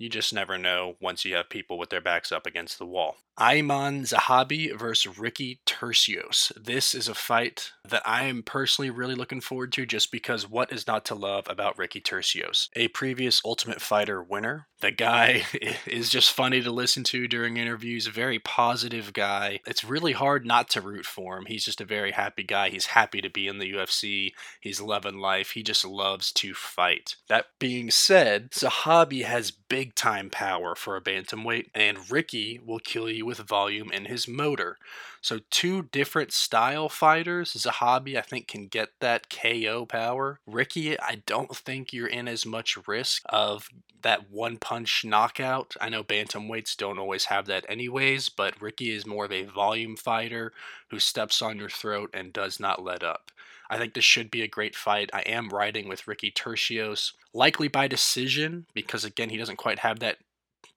you 0.00 0.08
just 0.08 0.32
never 0.32 0.56
know 0.56 0.96
once 0.98 1.26
you 1.26 1.34
have 1.34 1.50
people 1.50 1.76
with 1.76 1.90
their 1.90 2.00
backs 2.00 2.32
up 2.32 2.46
against 2.46 2.78
the 2.78 2.86
wall. 2.86 3.16
Ayman 3.38 4.02
Zahabi 4.02 4.76
versus 4.76 5.18
Ricky 5.18 5.60
Turcios. 5.66 6.52
This 6.62 6.94
is 6.94 7.08
a 7.08 7.14
fight 7.14 7.72
that 7.88 8.02
I 8.06 8.24
am 8.24 8.42
personally 8.42 8.90
really 8.90 9.14
looking 9.14 9.40
forward 9.40 9.72
to 9.72 9.86
just 9.86 10.12
because 10.12 10.48
what 10.48 10.72
is 10.72 10.86
not 10.86 11.06
to 11.06 11.14
love 11.14 11.46
about 11.48 11.78
Ricky 11.78 12.00
Turcios? 12.02 12.68
A 12.76 12.88
previous 12.88 13.40
Ultimate 13.44 13.80
Fighter 13.80 14.22
winner. 14.22 14.66
The 14.80 14.90
guy 14.90 15.44
is 15.86 16.10
just 16.10 16.32
funny 16.32 16.62
to 16.62 16.70
listen 16.70 17.02
to 17.04 17.26
during 17.26 17.56
interviews, 17.56 18.06
a 18.06 18.10
very 18.10 18.38
positive 18.38 19.12
guy. 19.14 19.60
It's 19.66 19.84
really 19.84 20.12
hard 20.12 20.44
not 20.44 20.68
to 20.70 20.82
root 20.82 21.06
for 21.06 21.38
him. 21.38 21.46
He's 21.46 21.64
just 21.64 21.80
a 21.80 21.86
very 21.86 22.12
happy 22.12 22.42
guy. 22.42 22.68
He's 22.68 22.86
happy 22.86 23.22
to 23.22 23.30
be 23.30 23.48
in 23.48 23.58
the 23.58 23.72
UFC. 23.72 24.32
He's 24.60 24.82
loving 24.82 25.18
life. 25.18 25.52
He 25.52 25.62
just 25.62 25.84
loves 25.84 26.30
to 26.32 26.52
fight. 26.52 27.16
That 27.28 27.46
being 27.58 27.90
said, 27.90 28.50
Zahabi 28.50 29.24
has 29.24 29.50
big 29.50 29.89
time 29.94 30.30
power 30.30 30.74
for 30.74 30.96
a 30.96 31.00
bantamweight, 31.00 31.66
and 31.74 32.10
Ricky 32.10 32.60
will 32.64 32.78
kill 32.78 33.10
you 33.10 33.26
with 33.26 33.38
volume 33.38 33.90
in 33.92 34.06
his 34.06 34.26
motor. 34.28 34.78
So, 35.20 35.40
two 35.50 35.82
different 35.82 36.32
style 36.32 36.88
fighters. 36.88 37.52
Zahabi, 37.52 38.16
I 38.16 38.22
think, 38.22 38.48
can 38.48 38.66
get 38.66 38.90
that 39.00 39.28
KO 39.28 39.86
power. 39.86 40.40
Ricky, 40.46 40.98
I 40.98 41.22
don't 41.26 41.54
think 41.54 41.92
you're 41.92 42.06
in 42.06 42.28
as 42.28 42.46
much 42.46 42.78
risk 42.86 43.22
of 43.26 43.68
that 44.02 44.30
one 44.30 44.56
punch 44.56 45.04
knockout. 45.04 45.76
I 45.80 45.88
know 45.88 46.02
bantamweights 46.02 46.76
don't 46.76 46.98
always 46.98 47.26
have 47.26 47.46
that, 47.46 47.66
anyways, 47.68 48.28
but 48.30 48.60
Ricky 48.60 48.90
is 48.90 49.06
more 49.06 49.26
of 49.26 49.32
a 49.32 49.44
volume 49.44 49.96
fighter 49.96 50.52
who 50.88 50.98
steps 50.98 51.42
on 51.42 51.58
your 51.58 51.68
throat 51.68 52.10
and 52.14 52.32
does 52.32 52.58
not 52.58 52.82
let 52.82 53.02
up. 53.02 53.30
I 53.70 53.78
think 53.78 53.94
this 53.94 54.04
should 54.04 54.30
be 54.30 54.42
a 54.42 54.48
great 54.48 54.74
fight. 54.74 55.10
I 55.14 55.20
am 55.20 55.48
riding 55.48 55.88
with 55.88 56.08
Ricky 56.08 56.32
Turcios, 56.32 57.12
likely 57.32 57.68
by 57.68 57.86
decision, 57.86 58.66
because 58.74 59.04
again, 59.04 59.30
he 59.30 59.36
doesn't 59.36 59.56
quite 59.56 59.78
have 59.78 60.00
that 60.00 60.18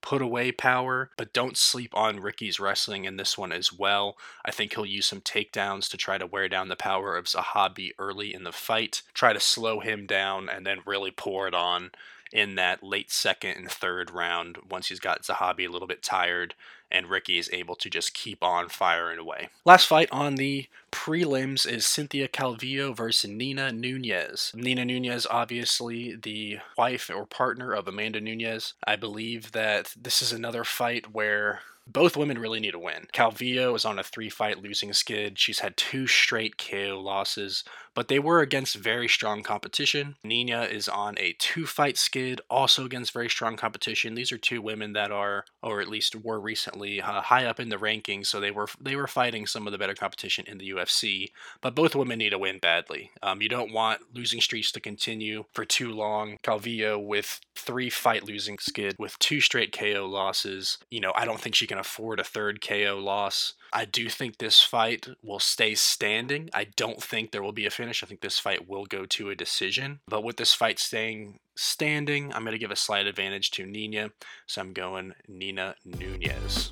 put 0.01 0.21
away 0.21 0.51
power, 0.51 1.09
but 1.17 1.33
don't 1.33 1.57
sleep 1.57 1.89
on 1.95 2.19
Ricky's 2.19 2.59
wrestling 2.59 3.05
in 3.05 3.17
this 3.17 3.37
one 3.37 3.51
as 3.51 3.73
well. 3.73 4.17
I 4.45 4.51
think 4.51 4.73
he'll 4.73 4.85
use 4.85 5.07
some 5.07 5.21
takedowns 5.21 5.89
to 5.89 5.97
try 5.97 6.17
to 6.17 6.27
wear 6.27 6.47
down 6.47 6.67
the 6.67 6.75
power 6.75 7.15
of 7.15 7.25
Zahabi 7.25 7.91
early 7.97 8.33
in 8.33 8.43
the 8.43 8.51
fight, 8.51 9.01
try 9.13 9.33
to 9.33 9.39
slow 9.39 9.79
him 9.79 10.05
down, 10.05 10.49
and 10.49 10.67
then 10.67 10.79
really 10.85 11.11
pour 11.11 11.47
it 11.47 11.55
on 11.55 11.91
in 12.33 12.55
that 12.55 12.83
late 12.83 13.11
second 13.11 13.51
and 13.51 13.69
third 13.69 14.09
round 14.09 14.57
once 14.67 14.89
he's 14.89 14.99
got 14.99 15.21
Zahabi 15.21 15.67
a 15.67 15.71
little 15.71 15.87
bit 15.87 16.01
tired 16.01 16.55
and 16.91 17.09
Ricky 17.09 17.37
is 17.37 17.49
able 17.53 17.75
to 17.75 17.89
just 17.89 18.13
keep 18.13 18.43
on 18.43 18.69
firing 18.69 19.19
away. 19.19 19.49
Last 19.65 19.87
fight 19.87 20.09
on 20.11 20.35
the 20.35 20.67
prelims 20.91 21.67
is 21.67 21.85
Cynthia 21.85 22.27
Calvillo 22.27 22.95
versus 22.95 23.29
Nina 23.29 23.71
Nunes. 23.71 24.51
Nina 24.55 24.83
Nunes, 24.83 25.25
obviously 25.29 26.15
the 26.15 26.59
wife 26.77 27.09
or 27.13 27.25
partner 27.25 27.71
of 27.71 27.87
Amanda 27.87 28.19
Nunes. 28.19 28.73
I 28.85 28.95
believe 28.95 29.51
that 29.51 29.93
this 29.99 30.21
is 30.21 30.31
another 30.31 30.63
fight 30.63 31.13
where 31.13 31.61
both 31.85 32.15
women 32.15 32.39
really 32.39 32.59
need 32.59 32.75
a 32.75 32.79
win. 32.79 33.07
Calvillo 33.13 33.75
is 33.75 33.85
on 33.85 33.99
a 33.99 34.03
three 34.03 34.29
fight 34.29 34.61
losing 34.61 34.93
skid. 34.93 35.37
She's 35.37 35.59
had 35.59 35.75
two 35.75 36.07
straight 36.07 36.57
KO 36.57 36.99
losses, 37.03 37.63
but 37.93 38.07
they 38.07 38.19
were 38.19 38.41
against 38.41 38.75
very 38.75 39.07
strong 39.07 39.43
competition. 39.43 40.15
Nina 40.23 40.63
is 40.63 40.89
on 40.89 41.15
a 41.17 41.35
two 41.39 41.65
fight 41.65 41.97
skid, 41.97 42.41
also 42.49 42.85
against 42.85 43.13
very 43.13 43.29
strong 43.29 43.55
competition. 43.55 44.15
These 44.15 44.31
are 44.31 44.37
two 44.37 44.61
women 44.61 44.93
that 44.93 45.11
are, 45.11 45.45
or 45.61 45.81
at 45.81 45.87
least 45.87 46.15
were 46.15 46.39
recently, 46.39 47.01
uh, 47.01 47.21
high 47.21 47.45
up 47.45 47.59
in 47.59 47.69
the 47.69 47.77
rankings, 47.77 48.27
so 48.27 48.39
they 48.39 48.51
were 48.51 48.67
they 48.79 48.95
were 48.95 49.07
fighting 49.07 49.45
some 49.45 49.67
of 49.67 49.71
the 49.71 49.77
better 49.77 49.95
competition 49.95 50.45
in 50.47 50.57
the 50.57 50.69
UFC. 50.69 51.31
But 51.61 51.75
both 51.75 51.95
women 51.95 52.19
need 52.19 52.33
a 52.33 52.39
win 52.39 52.59
badly. 52.59 53.11
Um, 53.21 53.41
you 53.41 53.49
don't 53.49 53.73
want 53.73 54.01
losing 54.13 54.41
streaks 54.41 54.71
to 54.73 54.79
continue 54.79 55.45
for 55.53 55.65
too 55.65 55.91
long. 55.91 56.37
Calvillo 56.43 57.03
with 57.03 57.39
three 57.55 57.89
fight 57.89 58.25
losing 58.25 58.57
skid 58.59 58.95
with 58.97 59.17
two 59.19 59.41
straight 59.41 59.77
KO 59.77 60.07
losses. 60.09 60.77
You 60.89 60.99
know, 60.99 61.13
I 61.15 61.25
don't 61.25 61.39
think 61.39 61.55
she 61.55 61.67
can 61.67 61.77
afford 61.77 62.19
a 62.19 62.23
third 62.23 62.61
KO 62.61 62.99
loss. 63.01 63.53
I 63.71 63.85
do 63.85 64.07
think 64.07 64.37
this 64.37 64.61
fight 64.61 65.07
will 65.23 65.39
stay 65.39 65.73
standing. 65.73 66.49
I 66.53 66.65
don't 66.75 67.01
think 67.01 67.31
there 67.31 67.41
will 67.41 67.51
be 67.51 67.65
a 67.65 67.71
finish. 67.83 68.01
I 68.01 68.07
think 68.07 68.21
this 68.21 68.39
fight 68.39 68.69
will 68.69 68.85
go 68.85 69.05
to 69.05 69.29
a 69.29 69.35
decision. 69.35 69.99
But 70.07 70.23
with 70.23 70.37
this 70.37 70.53
fight 70.53 70.79
staying 70.79 71.39
standing, 71.55 72.33
I'm 72.33 72.43
going 72.43 72.53
to 72.53 72.57
give 72.57 72.71
a 72.71 72.77
slight 72.77 73.07
advantage 73.07 73.51
to 73.51 73.65
Nina. 73.65 74.11
So 74.47 74.61
I'm 74.61 74.71
going 74.71 75.13
Nina 75.27 75.75
Nunes. 75.83 76.71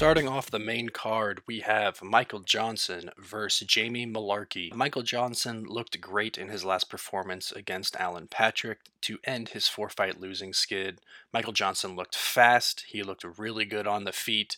Starting 0.00 0.26
off 0.26 0.50
the 0.50 0.58
main 0.58 0.88
card, 0.88 1.42
we 1.46 1.60
have 1.60 2.02
Michael 2.02 2.40
Johnson 2.40 3.10
versus 3.18 3.66
Jamie 3.68 4.06
Mullarkey. 4.06 4.72
Michael 4.72 5.02
Johnson 5.02 5.64
looked 5.64 6.00
great 6.00 6.38
in 6.38 6.48
his 6.48 6.64
last 6.64 6.88
performance 6.88 7.52
against 7.52 7.94
Alan 7.96 8.26
Patrick 8.26 8.78
to 9.02 9.18
end 9.24 9.50
his 9.50 9.68
four 9.68 9.90
fight 9.90 10.18
losing 10.18 10.54
skid. 10.54 11.02
Michael 11.34 11.52
Johnson 11.52 11.96
looked 11.96 12.16
fast, 12.16 12.86
he 12.88 13.02
looked 13.02 13.24
really 13.36 13.66
good 13.66 13.86
on 13.86 14.04
the 14.04 14.10
feet. 14.10 14.56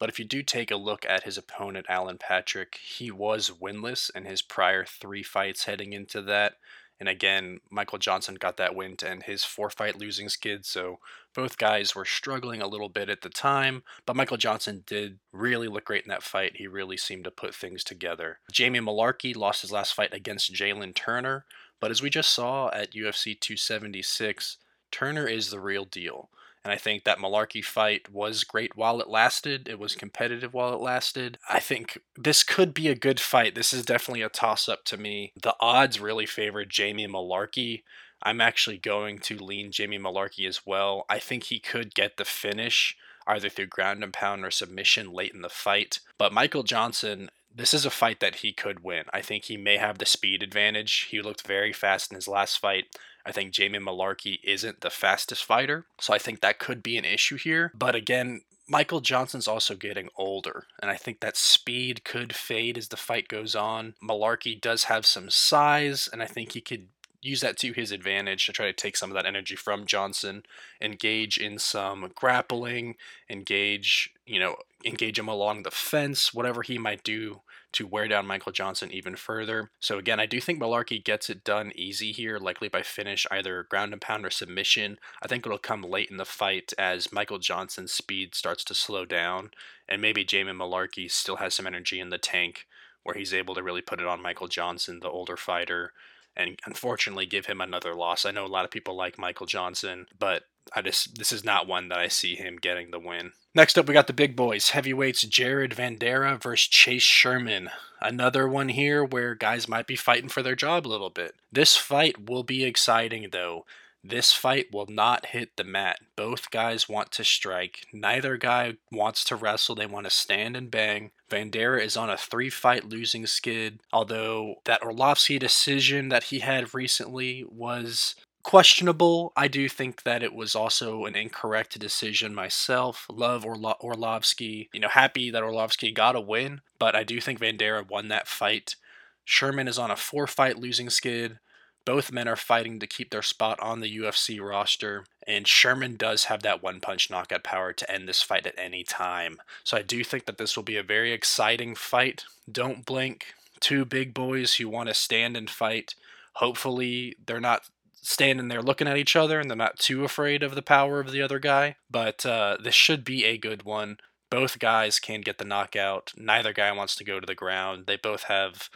But 0.00 0.08
if 0.08 0.18
you 0.18 0.24
do 0.24 0.42
take 0.42 0.72
a 0.72 0.76
look 0.76 1.06
at 1.08 1.22
his 1.22 1.38
opponent, 1.38 1.86
Alan 1.88 2.18
Patrick, 2.18 2.80
he 2.82 3.12
was 3.12 3.48
winless 3.62 4.10
in 4.12 4.24
his 4.24 4.42
prior 4.42 4.84
three 4.84 5.22
fights 5.22 5.66
heading 5.66 5.92
into 5.92 6.20
that. 6.22 6.54
And 7.00 7.08
again, 7.08 7.60
Michael 7.70 7.98
Johnson 7.98 8.34
got 8.34 8.58
that 8.58 8.76
win 8.76 8.94
end 9.02 9.22
his 9.22 9.42
four 9.42 9.70
fight 9.70 9.98
losing 9.98 10.28
skid. 10.28 10.66
So 10.66 10.98
both 11.34 11.56
guys 11.56 11.94
were 11.94 12.04
struggling 12.04 12.60
a 12.60 12.68
little 12.68 12.90
bit 12.90 13.08
at 13.08 13.22
the 13.22 13.30
time, 13.30 13.82
but 14.04 14.16
Michael 14.16 14.36
Johnson 14.36 14.84
did 14.86 15.18
really 15.32 15.66
look 15.66 15.86
great 15.86 16.04
in 16.04 16.10
that 16.10 16.22
fight. 16.22 16.56
He 16.56 16.66
really 16.66 16.98
seemed 16.98 17.24
to 17.24 17.30
put 17.30 17.54
things 17.54 17.82
together. 17.82 18.38
Jamie 18.52 18.80
Mullarkey 18.80 19.34
lost 19.34 19.62
his 19.62 19.72
last 19.72 19.94
fight 19.94 20.12
against 20.12 20.52
Jalen 20.52 20.94
Turner, 20.94 21.46
but 21.80 21.90
as 21.90 22.02
we 22.02 22.10
just 22.10 22.34
saw 22.34 22.68
at 22.68 22.92
UFC 22.92 23.38
276, 23.38 24.58
Turner 24.90 25.26
is 25.26 25.50
the 25.50 25.60
real 25.60 25.86
deal. 25.86 26.28
And 26.64 26.72
I 26.72 26.76
think 26.76 27.04
that 27.04 27.18
Mullarkey 27.18 27.64
fight 27.64 28.12
was 28.12 28.44
great 28.44 28.76
while 28.76 29.00
it 29.00 29.08
lasted. 29.08 29.66
It 29.68 29.78
was 29.78 29.94
competitive 29.94 30.52
while 30.52 30.74
it 30.74 30.80
lasted. 30.80 31.38
I 31.48 31.58
think 31.58 31.98
this 32.16 32.42
could 32.42 32.74
be 32.74 32.88
a 32.88 32.94
good 32.94 33.18
fight. 33.18 33.54
This 33.54 33.72
is 33.72 33.84
definitely 33.84 34.22
a 34.22 34.28
toss 34.28 34.68
up 34.68 34.84
to 34.86 34.98
me. 34.98 35.32
The 35.40 35.54
odds 35.58 36.00
really 36.00 36.26
favor 36.26 36.64
Jamie 36.66 37.08
Mullarkey. 37.08 37.82
I'm 38.22 38.42
actually 38.42 38.76
going 38.76 39.20
to 39.20 39.38
lean 39.38 39.72
Jamie 39.72 39.98
Mullarkey 39.98 40.46
as 40.46 40.66
well. 40.66 41.06
I 41.08 41.18
think 41.18 41.44
he 41.44 41.58
could 41.58 41.94
get 41.94 42.18
the 42.18 42.26
finish 42.26 42.96
either 43.26 43.48
through 43.48 43.66
ground 43.66 44.02
and 44.02 44.12
pound 44.12 44.44
or 44.44 44.50
submission 44.50 45.12
late 45.12 45.32
in 45.32 45.40
the 45.40 45.48
fight. 45.48 46.00
But 46.18 46.32
Michael 46.32 46.62
Johnson, 46.62 47.30
this 47.54 47.72
is 47.72 47.86
a 47.86 47.90
fight 47.90 48.20
that 48.20 48.36
he 48.36 48.52
could 48.52 48.84
win. 48.84 49.04
I 49.12 49.22
think 49.22 49.44
he 49.44 49.56
may 49.56 49.78
have 49.78 49.98
the 49.98 50.06
speed 50.06 50.42
advantage. 50.42 51.08
He 51.10 51.22
looked 51.22 51.46
very 51.46 51.72
fast 51.72 52.10
in 52.10 52.16
his 52.16 52.28
last 52.28 52.58
fight. 52.58 52.84
I 53.24 53.32
think 53.32 53.52
Jamie 53.52 53.78
Mullarkey 53.78 54.40
isn't 54.42 54.80
the 54.80 54.90
fastest 54.90 55.44
fighter, 55.44 55.86
so 56.00 56.12
I 56.14 56.18
think 56.18 56.40
that 56.40 56.58
could 56.58 56.82
be 56.82 56.96
an 56.96 57.04
issue 57.04 57.36
here. 57.36 57.72
But 57.74 57.94
again, 57.94 58.42
Michael 58.68 59.00
Johnson's 59.00 59.48
also 59.48 59.74
getting 59.74 60.10
older, 60.16 60.66
and 60.80 60.90
I 60.90 60.96
think 60.96 61.20
that 61.20 61.36
speed 61.36 62.04
could 62.04 62.34
fade 62.34 62.78
as 62.78 62.88
the 62.88 62.96
fight 62.96 63.26
goes 63.26 63.56
on. 63.56 63.94
Mullarkey 64.02 64.60
does 64.60 64.84
have 64.84 65.04
some 65.04 65.28
size, 65.28 66.08
and 66.12 66.22
I 66.22 66.26
think 66.26 66.52
he 66.52 66.60
could 66.60 66.86
use 67.22 67.40
that 67.40 67.58
to 67.58 67.72
his 67.72 67.92
advantage 67.92 68.46
to 68.46 68.52
try 68.52 68.66
to 68.66 68.72
take 68.72 68.96
some 68.96 69.10
of 69.10 69.14
that 69.14 69.26
energy 69.26 69.56
from 69.56 69.86
Johnson, 69.86 70.44
engage 70.80 71.36
in 71.36 71.58
some 71.58 72.10
grappling, 72.14 72.96
engage, 73.28 74.10
you 74.24 74.38
know, 74.38 74.56
engage 74.84 75.18
him 75.18 75.28
along 75.28 75.62
the 75.62 75.70
fence, 75.70 76.32
whatever 76.32 76.62
he 76.62 76.78
might 76.78 77.02
do 77.02 77.42
to 77.72 77.86
wear 77.86 78.08
down 78.08 78.26
Michael 78.26 78.52
Johnson 78.52 78.90
even 78.90 79.14
further. 79.14 79.70
So 79.78 79.98
again, 79.98 80.18
I 80.18 80.26
do 80.26 80.40
think 80.40 80.60
Mullarkey 80.60 81.04
gets 81.04 81.30
it 81.30 81.44
done 81.44 81.72
easy 81.74 82.12
here, 82.12 82.38
likely 82.38 82.68
by 82.68 82.82
finish 82.82 83.26
either 83.30 83.64
ground 83.64 83.92
and 83.92 84.02
pound 84.02 84.26
or 84.26 84.30
submission. 84.30 84.98
I 85.22 85.28
think 85.28 85.46
it'll 85.46 85.58
come 85.58 85.82
late 85.82 86.10
in 86.10 86.16
the 86.16 86.24
fight 86.24 86.72
as 86.78 87.12
Michael 87.12 87.38
Johnson's 87.38 87.92
speed 87.92 88.34
starts 88.34 88.64
to 88.64 88.74
slow 88.74 89.04
down, 89.04 89.50
and 89.88 90.02
maybe 90.02 90.24
Jamie 90.24 90.52
Mullarkey 90.52 91.10
still 91.10 91.36
has 91.36 91.54
some 91.54 91.66
energy 91.66 92.00
in 92.00 92.10
the 92.10 92.18
tank 92.18 92.66
where 93.02 93.14
he's 93.14 93.32
able 93.32 93.54
to 93.54 93.62
really 93.62 93.82
put 93.82 94.00
it 94.00 94.06
on 94.06 94.22
Michael 94.22 94.48
Johnson, 94.48 95.00
the 95.00 95.08
older 95.08 95.36
fighter, 95.36 95.92
and 96.36 96.58
unfortunately 96.64 97.26
give 97.26 97.46
him 97.46 97.60
another 97.60 97.94
loss. 97.94 98.24
I 98.24 98.30
know 98.30 98.44
a 98.44 98.48
lot 98.48 98.64
of 98.64 98.70
people 98.70 98.96
like 98.96 99.18
Michael 99.18 99.46
Johnson, 99.46 100.06
but 100.18 100.44
I 100.74 100.82
just 100.82 101.18
this 101.18 101.32
is 101.32 101.44
not 101.44 101.66
one 101.66 101.88
that 101.88 101.98
I 101.98 102.08
see 102.08 102.36
him 102.36 102.56
getting 102.56 102.90
the 102.90 102.98
win. 102.98 103.32
Next 103.54 103.76
up, 103.76 103.88
we 103.88 103.94
got 103.94 104.06
the 104.06 104.12
big 104.12 104.36
boys 104.36 104.70
heavyweights 104.70 105.22
Jared 105.22 105.72
Vanderaa 105.72 106.40
versus 106.40 106.68
Chase 106.68 107.02
Sherman. 107.02 107.70
Another 108.00 108.48
one 108.48 108.68
here 108.68 109.04
where 109.04 109.34
guys 109.34 109.68
might 109.68 109.86
be 109.86 109.96
fighting 109.96 110.28
for 110.28 110.42
their 110.42 110.54
job 110.54 110.86
a 110.86 110.88
little 110.88 111.10
bit. 111.10 111.34
This 111.50 111.76
fight 111.76 112.28
will 112.28 112.44
be 112.44 112.64
exciting 112.64 113.28
though. 113.32 113.66
This 114.02 114.32
fight 114.32 114.72
will 114.72 114.86
not 114.86 115.26
hit 115.26 115.56
the 115.56 115.64
mat. 115.64 115.98
Both 116.16 116.50
guys 116.50 116.88
want 116.88 117.10
to 117.12 117.24
strike. 117.24 117.86
Neither 117.92 118.36
guy 118.38 118.74
wants 118.90 119.24
to 119.24 119.36
wrestle. 119.36 119.74
They 119.74 119.86
want 119.86 120.06
to 120.06 120.10
stand 120.10 120.56
and 120.56 120.70
bang. 120.70 121.10
Vanderaa 121.30 121.82
is 121.82 121.96
on 121.96 122.08
a 122.08 122.16
three 122.16 122.50
fight 122.50 122.88
losing 122.88 123.26
skid, 123.26 123.80
although 123.92 124.56
that 124.64 124.82
Orlovsky 124.82 125.38
decision 125.38 126.08
that 126.08 126.24
he 126.24 126.40
had 126.40 126.74
recently 126.74 127.44
was 127.50 128.14
questionable. 128.42 129.32
I 129.36 129.48
do 129.48 129.68
think 129.68 130.02
that 130.04 130.22
it 130.22 130.34
was 130.34 130.54
also 130.54 131.04
an 131.04 131.14
incorrect 131.14 131.78
decision 131.78 132.34
myself. 132.34 133.06
Love 133.10 133.44
Orlo- 133.44 133.76
Arlovsky. 133.82 134.68
You 134.72 134.80
know, 134.80 134.88
happy 134.88 135.30
that 135.30 135.42
Orlovsky 135.42 135.92
got 135.92 136.16
a 136.16 136.20
win, 136.20 136.62
but 136.78 136.96
I 136.96 137.04
do 137.04 137.20
think 137.20 137.38
Vanderaa 137.38 137.88
won 137.88 138.08
that 138.08 138.28
fight. 138.28 138.76
Sherman 139.24 139.68
is 139.68 139.78
on 139.78 139.90
a 139.90 139.96
four 139.96 140.26
fight 140.26 140.58
losing 140.58 140.90
skid. 140.90 141.38
Both 141.84 142.12
men 142.12 142.28
are 142.28 142.36
fighting 142.36 142.78
to 142.78 142.86
keep 142.86 143.10
their 143.10 143.22
spot 143.22 143.58
on 143.60 143.80
the 143.80 143.98
UFC 143.98 144.40
roster, 144.40 145.04
and 145.26 145.48
Sherman 145.48 145.96
does 145.96 146.24
have 146.24 146.42
that 146.42 146.62
one 146.62 146.80
punch 146.80 147.10
knockout 147.10 147.42
power 147.42 147.72
to 147.72 147.90
end 147.90 148.08
this 148.08 148.22
fight 148.22 148.46
at 148.46 148.58
any 148.58 148.84
time. 148.84 149.38
So 149.64 149.76
I 149.76 149.82
do 149.82 150.04
think 150.04 150.26
that 150.26 150.38
this 150.38 150.56
will 150.56 150.62
be 150.62 150.76
a 150.76 150.82
very 150.82 151.12
exciting 151.12 151.74
fight. 151.74 152.24
Don't 152.50 152.84
blink. 152.84 153.34
Two 153.60 153.84
big 153.84 154.14
boys 154.14 154.54
who 154.54 154.68
want 154.68 154.88
to 154.88 154.94
stand 154.94 155.36
and 155.36 155.48
fight. 155.48 155.94
Hopefully, 156.34 157.16
they're 157.26 157.40
not 157.40 157.62
standing 158.02 158.48
there 158.48 158.62
looking 158.62 158.88
at 158.88 158.96
each 158.96 159.14
other 159.14 159.38
and 159.38 159.50
they're 159.50 159.56
not 159.56 159.78
too 159.78 160.04
afraid 160.04 160.42
of 160.42 160.54
the 160.54 160.62
power 160.62 161.00
of 161.00 161.12
the 161.12 161.22
other 161.22 161.38
guy. 161.38 161.76
But 161.90 162.24
uh, 162.24 162.56
this 162.62 162.74
should 162.74 163.04
be 163.04 163.24
a 163.24 163.36
good 163.36 163.64
one. 163.64 163.98
Both 164.30 164.58
guys 164.58 164.98
can 164.98 165.20
get 165.22 165.38
the 165.38 165.44
knockout. 165.44 166.12
Neither 166.16 166.52
guy 166.52 166.70
wants 166.72 166.94
to 166.96 167.04
go 167.04 167.20
to 167.20 167.26
the 167.26 167.34
ground. 167.34 167.86
They 167.86 167.96
both 167.96 168.24
have 168.24 168.70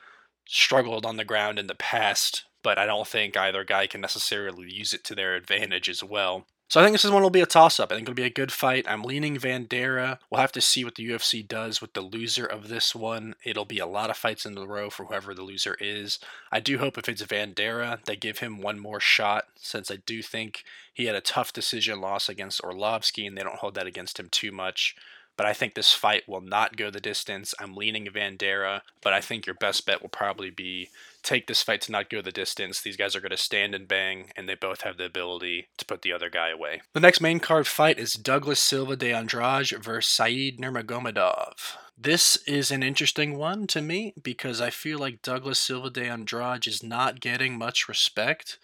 struggled 0.47 1.07
on 1.07 1.17
the 1.17 1.25
ground 1.25 1.59
in 1.59 1.69
the 1.69 1.75
past, 1.75 2.45
but 2.65 2.79
I 2.79 2.87
don't 2.87 3.07
think 3.07 3.37
either 3.37 3.63
guy 3.63 3.87
can 3.87 4.01
necessarily 4.01 4.73
use 4.73 4.93
it 4.93 5.05
to 5.05 5.15
their 5.15 5.37
advantage 5.37 5.89
as 5.89 6.03
well. 6.03 6.47
So 6.69 6.81
I 6.81 6.83
think 6.83 6.95
this 6.95 7.05
is 7.05 7.11
one 7.11 7.23
will 7.23 7.31
be 7.31 7.43
a 7.43 7.47
toss 7.47 7.79
up. 7.79 7.93
I 7.93 7.95
think 7.95 8.09
it'll 8.09 8.17
be 8.17 8.25
a 8.25 8.31
good 8.31 8.51
fight. 8.51 8.87
I'm 8.89 9.05
leaning 9.05 9.37
Vanderaa. 9.37 10.19
We'll 10.31 10.41
have 10.41 10.51
to 10.53 10.61
see 10.61 10.83
what 10.83 10.95
the 10.95 11.09
UFC 11.09 11.47
does 11.47 11.81
with 11.81 11.93
the 11.93 12.01
loser 12.01 12.47
of 12.47 12.69
this 12.69 12.95
one. 12.95 13.37
It'll 13.45 13.67
be 13.67 13.79
a 13.79 13.87
lot 13.87 14.11
of 14.11 14.17
fights 14.17 14.47
in 14.47 14.57
a 14.57 14.67
row 14.67 14.89
for 14.89 15.05
whoever 15.05 15.35
the 15.35 15.43
loser 15.43 15.77
is. 15.79 16.19
I 16.51 16.61
do 16.61 16.79
hope 16.79 16.97
if 16.97 17.09
it's 17.09 17.23
Vanderaa, 17.23 18.05
they 18.07 18.17
give 18.17 18.39
him 18.39 18.61
one 18.61 18.81
more 18.81 18.99
shot, 18.99 19.45
since 19.57 19.91
I 19.91 19.97
do 19.97 20.23
think 20.23 20.65
he 20.93 21.05
had 21.05 21.15
a 21.15 21.21
tough 21.21 21.53
decision 21.53 22.01
loss 22.01 22.29
against 22.29 22.65
Orlovsky 22.65 23.27
and 23.27 23.37
they 23.37 23.43
don't 23.43 23.59
hold 23.59 23.75
that 23.75 23.87
against 23.87 24.19
him 24.19 24.29
too 24.31 24.51
much. 24.51 24.97
But 25.37 25.47
I 25.47 25.53
think 25.53 25.75
this 25.75 25.93
fight 25.93 26.29
will 26.29 26.41
not 26.41 26.77
go 26.77 26.91
the 26.91 27.01
distance. 27.01 27.55
I'm 27.59 27.77
leaning 27.77 28.07
Vanderaa, 28.07 28.83
but 29.03 29.13
I 29.13 29.21
think 29.21 29.47
your 29.47 29.55
best 29.55 29.87
bet 29.87 30.03
will 30.03 30.09
probably 30.09 30.51
be 30.51 30.91
take 31.23 31.47
this 31.47 31.63
fight 31.63 31.81
to 31.83 31.93
not 31.93 32.11
go 32.11 32.21
the 32.21 32.31
distance. 32.31 32.81
These 32.81 32.97
guys 32.97 33.17
are 33.17 33.21
going 33.21 33.31
to 33.31 33.37
stand 33.37 33.75
and 33.75 33.89
bang, 33.89 34.31
and 34.37 34.49
they 34.49 34.55
both 34.55 34.83
have 34.83 34.97
the 34.97 35.07
ability 35.07 35.69
to 35.79 35.85
put 35.85 36.03
the 36.03 36.13
other 36.13 36.31
guy 36.31 36.51
away. 36.51 36.83
The 36.93 37.01
next 37.01 37.21
main 37.21 37.41
card 37.41 37.67
fight 37.67 37.99
is 37.99 38.15
Douglas 38.15 38.61
Silva 38.61 38.97
de 38.97 39.13
Andrade 39.13 39.83
versus 39.83 40.15
Said 40.15 40.59
Nurmagomedov. 40.59 41.77
This 41.97 42.37
is 42.47 42.71
an 42.71 42.83
interesting 42.83 43.39
one 43.39 43.67
to 43.69 43.81
me 43.81 44.15
because 44.21 44.61
I 44.61 44.71
feel 44.71 44.99
like 44.99 45.23
Douglas 45.23 45.59
Silva 45.59 45.91
de 45.91 46.07
Andrade 46.09 46.67
is 46.67 46.83
not 46.83 47.21
getting 47.21 47.57
much 47.57 47.89
respect. 47.89 48.59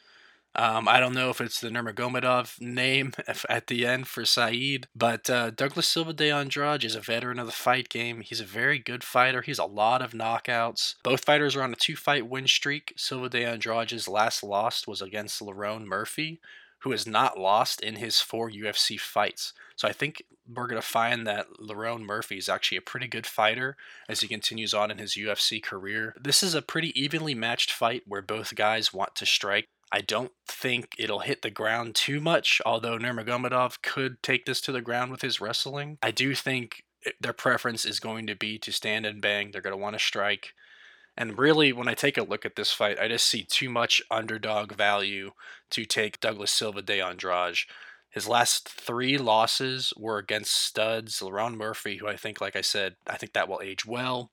Um, 0.54 0.88
I 0.88 0.98
don't 0.98 1.14
know 1.14 1.30
if 1.30 1.40
it's 1.40 1.60
the 1.60 1.68
Nurmagomedov 1.68 2.60
name 2.60 3.12
at 3.48 3.68
the 3.68 3.86
end 3.86 4.08
for 4.08 4.24
Saeed, 4.24 4.88
but 4.94 5.30
uh, 5.30 5.50
Douglas 5.50 5.88
Silva 5.88 6.12
de 6.12 6.30
Andrade 6.30 6.84
is 6.84 6.96
a 6.96 7.00
veteran 7.00 7.38
of 7.38 7.46
the 7.46 7.52
fight 7.52 7.88
game. 7.88 8.20
He's 8.20 8.40
a 8.40 8.44
very 8.44 8.78
good 8.78 9.04
fighter. 9.04 9.42
He's 9.42 9.58
a 9.58 9.64
lot 9.64 10.02
of 10.02 10.12
knockouts. 10.12 10.96
Both 11.02 11.24
fighters 11.24 11.54
are 11.54 11.62
on 11.62 11.72
a 11.72 11.76
two-fight 11.76 12.28
win 12.28 12.48
streak. 12.48 12.92
Silva 12.96 13.28
de 13.28 13.44
Andrade's 13.44 14.08
last 14.08 14.42
loss 14.42 14.86
was 14.86 15.00
against 15.00 15.40
Lerone 15.40 15.84
Murphy, 15.84 16.40
who 16.80 16.90
has 16.90 17.06
not 17.06 17.38
lost 17.38 17.80
in 17.80 17.96
his 17.96 18.20
four 18.20 18.50
UFC 18.50 18.98
fights. 18.98 19.52
So 19.76 19.86
I 19.86 19.92
think 19.92 20.22
we're 20.52 20.66
going 20.66 20.80
to 20.80 20.86
find 20.86 21.26
that 21.26 21.46
Lerone 21.60 22.02
Murphy 22.02 22.36
is 22.36 22.48
actually 22.48 22.78
a 22.78 22.82
pretty 22.82 23.06
good 23.06 23.26
fighter 23.26 23.76
as 24.08 24.20
he 24.20 24.28
continues 24.28 24.74
on 24.74 24.90
in 24.90 24.98
his 24.98 25.14
UFC 25.14 25.62
career. 25.62 26.14
This 26.20 26.42
is 26.42 26.54
a 26.54 26.62
pretty 26.62 27.00
evenly 27.00 27.34
matched 27.34 27.72
fight 27.72 28.02
where 28.06 28.22
both 28.22 28.54
guys 28.56 28.92
want 28.92 29.14
to 29.16 29.26
strike. 29.26 29.68
I 29.92 30.00
don't 30.00 30.32
think 30.46 30.94
it'll 30.98 31.20
hit 31.20 31.42
the 31.42 31.50
ground 31.50 31.94
too 31.94 32.20
much, 32.20 32.60
although 32.64 32.98
Nurmagomedov 32.98 33.82
could 33.82 34.22
take 34.22 34.46
this 34.46 34.60
to 34.62 34.72
the 34.72 34.80
ground 34.80 35.10
with 35.10 35.22
his 35.22 35.40
wrestling. 35.40 35.98
I 36.02 36.10
do 36.10 36.34
think 36.34 36.84
eh, 37.04 37.10
their 37.20 37.32
preference 37.32 37.84
is 37.84 37.98
going 37.98 38.26
to 38.28 38.36
be 38.36 38.58
to 38.58 38.72
stand 38.72 39.04
and 39.04 39.20
bang. 39.20 39.50
They're 39.50 39.62
going 39.62 39.76
to 39.76 39.82
want 39.82 39.94
to 39.94 40.04
strike. 40.04 40.54
And 41.16 41.38
really, 41.38 41.72
when 41.72 41.88
I 41.88 41.94
take 41.94 42.16
a 42.16 42.22
look 42.22 42.46
at 42.46 42.56
this 42.56 42.72
fight, 42.72 42.98
I 42.98 43.08
just 43.08 43.26
see 43.26 43.42
too 43.42 43.68
much 43.68 44.00
underdog 44.10 44.72
value 44.72 45.32
to 45.70 45.84
take 45.84 46.20
Douglas 46.20 46.52
Silva 46.52 46.82
de 46.82 47.00
Andrade. 47.00 47.58
His 48.10 48.28
last 48.28 48.68
three 48.68 49.18
losses 49.18 49.92
were 49.96 50.18
against 50.18 50.52
studs, 50.52 51.20
Lerone 51.20 51.56
Murphy, 51.56 51.96
who 51.96 52.08
I 52.08 52.16
think, 52.16 52.40
like 52.40 52.56
I 52.56 52.60
said, 52.60 52.96
I 53.06 53.16
think 53.16 53.32
that 53.32 53.48
will 53.48 53.60
age 53.62 53.84
well. 53.84 54.30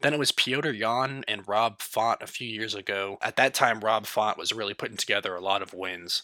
Then 0.00 0.14
it 0.14 0.18
was 0.18 0.32
Petr 0.32 0.76
Yan 0.76 1.24
and 1.26 1.48
Rob 1.48 1.80
Font 1.80 2.22
a 2.22 2.26
few 2.28 2.48
years 2.48 2.74
ago. 2.74 3.18
At 3.20 3.36
that 3.36 3.54
time, 3.54 3.80
Rob 3.80 4.06
Font 4.06 4.38
was 4.38 4.52
really 4.52 4.74
putting 4.74 4.96
together 4.96 5.34
a 5.34 5.40
lot 5.40 5.62
of 5.62 5.74
wins. 5.74 6.22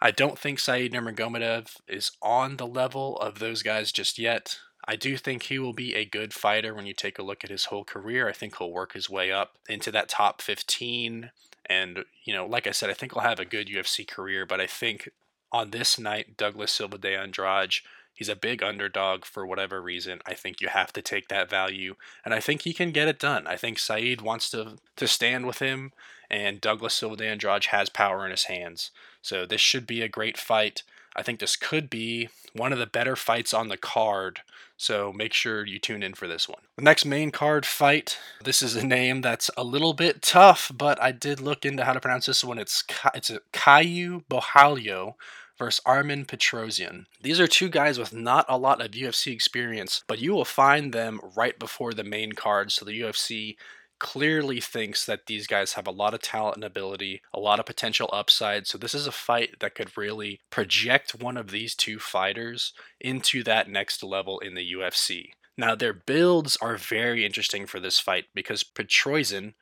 I 0.00 0.10
don't 0.10 0.38
think 0.38 0.58
Said 0.58 0.92
Nurmagomedov 0.92 1.76
is 1.86 2.12
on 2.22 2.56
the 2.56 2.66
level 2.66 3.18
of 3.18 3.38
those 3.38 3.62
guys 3.62 3.92
just 3.92 4.18
yet. 4.18 4.58
I 4.88 4.96
do 4.96 5.18
think 5.18 5.44
he 5.44 5.58
will 5.58 5.74
be 5.74 5.94
a 5.94 6.06
good 6.06 6.32
fighter 6.32 6.74
when 6.74 6.86
you 6.86 6.94
take 6.94 7.18
a 7.18 7.22
look 7.22 7.44
at 7.44 7.50
his 7.50 7.66
whole 7.66 7.84
career. 7.84 8.26
I 8.26 8.32
think 8.32 8.56
he'll 8.56 8.72
work 8.72 8.94
his 8.94 9.10
way 9.10 9.30
up 9.30 9.58
into 9.68 9.92
that 9.92 10.08
top 10.08 10.40
15. 10.40 11.30
And, 11.66 12.04
you 12.24 12.34
know, 12.34 12.46
like 12.46 12.66
I 12.66 12.70
said, 12.70 12.88
I 12.88 12.94
think 12.94 13.12
he'll 13.12 13.22
have 13.22 13.38
a 13.38 13.44
good 13.44 13.68
UFC 13.68 14.08
career, 14.08 14.46
but 14.46 14.60
I 14.60 14.66
think 14.66 15.10
on 15.52 15.70
this 15.70 15.98
night, 15.98 16.36
Douglas 16.38 16.72
Silva 16.72 16.96
de 16.96 17.14
Andrade 17.14 17.74
He's 18.20 18.28
a 18.28 18.36
big 18.36 18.62
underdog 18.62 19.24
for 19.24 19.46
whatever 19.46 19.80
reason. 19.80 20.20
I 20.26 20.34
think 20.34 20.60
you 20.60 20.68
have 20.68 20.92
to 20.92 21.00
take 21.00 21.28
that 21.28 21.48
value, 21.48 21.94
and 22.22 22.34
I 22.34 22.40
think 22.40 22.60
he 22.60 22.74
can 22.74 22.90
get 22.90 23.08
it 23.08 23.18
done. 23.18 23.46
I 23.46 23.56
think 23.56 23.78
Saeed 23.78 24.20
wants 24.20 24.50
to 24.50 24.76
to 24.96 25.08
stand 25.08 25.46
with 25.46 25.60
him, 25.60 25.92
and 26.28 26.60
Douglas 26.60 26.92
Silva 26.92 27.16
de 27.16 27.26
Andrade 27.26 27.64
has 27.70 27.88
power 27.88 28.26
in 28.26 28.30
his 28.30 28.44
hands. 28.44 28.90
So 29.22 29.46
this 29.46 29.62
should 29.62 29.86
be 29.86 30.02
a 30.02 30.08
great 30.08 30.36
fight. 30.36 30.82
I 31.16 31.22
think 31.22 31.40
this 31.40 31.56
could 31.56 31.88
be 31.88 32.28
one 32.52 32.74
of 32.74 32.78
the 32.78 32.84
better 32.84 33.16
fights 33.16 33.54
on 33.54 33.68
the 33.68 33.78
card. 33.78 34.40
So 34.76 35.14
make 35.14 35.32
sure 35.32 35.64
you 35.64 35.78
tune 35.78 36.02
in 36.02 36.12
for 36.12 36.28
this 36.28 36.46
one. 36.46 36.60
The 36.76 36.82
next 36.82 37.06
main 37.06 37.30
card 37.30 37.64
fight. 37.64 38.18
This 38.44 38.60
is 38.60 38.76
a 38.76 38.86
name 38.86 39.22
that's 39.22 39.50
a 39.56 39.64
little 39.64 39.94
bit 39.94 40.20
tough, 40.20 40.70
but 40.74 41.02
I 41.02 41.10
did 41.10 41.40
look 41.40 41.64
into 41.64 41.86
how 41.86 41.94
to 41.94 42.00
pronounce 42.00 42.26
this 42.26 42.44
one. 42.44 42.58
It's 42.58 42.84
it's 43.14 43.30
a 43.30 43.40
Caio 43.54 44.24
Borralho 44.30 45.14
versus 45.60 45.82
Armen 45.84 46.24
Petrosyan. 46.24 47.04
These 47.22 47.38
are 47.38 47.46
two 47.46 47.68
guys 47.68 47.98
with 47.98 48.14
not 48.14 48.46
a 48.48 48.56
lot 48.56 48.80
of 48.80 48.92
UFC 48.92 49.30
experience, 49.30 50.02
but 50.08 50.18
you 50.18 50.32
will 50.32 50.46
find 50.46 50.92
them 50.92 51.20
right 51.36 51.58
before 51.58 51.92
the 51.92 52.02
main 52.02 52.32
card. 52.32 52.72
So 52.72 52.86
the 52.86 52.98
UFC 52.98 53.56
clearly 53.98 54.58
thinks 54.58 55.04
that 55.04 55.26
these 55.26 55.46
guys 55.46 55.74
have 55.74 55.86
a 55.86 55.92
lot 55.92 56.14
of 56.14 56.22
talent 56.22 56.56
and 56.56 56.64
ability, 56.64 57.20
a 57.34 57.38
lot 57.38 57.60
of 57.60 57.66
potential 57.66 58.08
upside. 58.10 58.66
So 58.66 58.78
this 58.78 58.94
is 58.94 59.06
a 59.06 59.12
fight 59.12 59.56
that 59.60 59.74
could 59.74 59.98
really 59.98 60.40
project 60.48 61.14
one 61.14 61.36
of 61.36 61.50
these 61.50 61.74
two 61.74 61.98
fighters 61.98 62.72
into 62.98 63.44
that 63.44 63.68
next 63.68 64.02
level 64.02 64.38
in 64.38 64.54
the 64.54 64.72
UFC. 64.72 65.32
Now 65.58 65.74
their 65.74 65.92
builds 65.92 66.56
are 66.56 66.78
very 66.78 67.26
interesting 67.26 67.66
for 67.66 67.78
this 67.80 68.00
fight 68.00 68.24
because 68.34 68.64
Petrosyan 68.64 69.52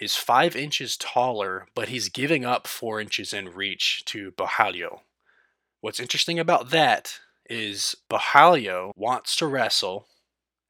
is 0.00 0.16
five 0.16 0.56
inches 0.56 0.96
taller, 0.96 1.68
but 1.74 1.88
he's 1.88 2.08
giving 2.08 2.44
up 2.44 2.66
four 2.66 3.00
inches 3.00 3.32
in 3.32 3.48
reach 3.48 4.04
to 4.06 4.32
Borralho. 4.32 5.00
What's 5.86 6.00
interesting 6.00 6.40
about 6.40 6.70
that 6.70 7.20
is 7.48 7.94
Borralho 8.10 8.90
wants 8.96 9.36
to 9.36 9.46
wrestle, 9.46 10.08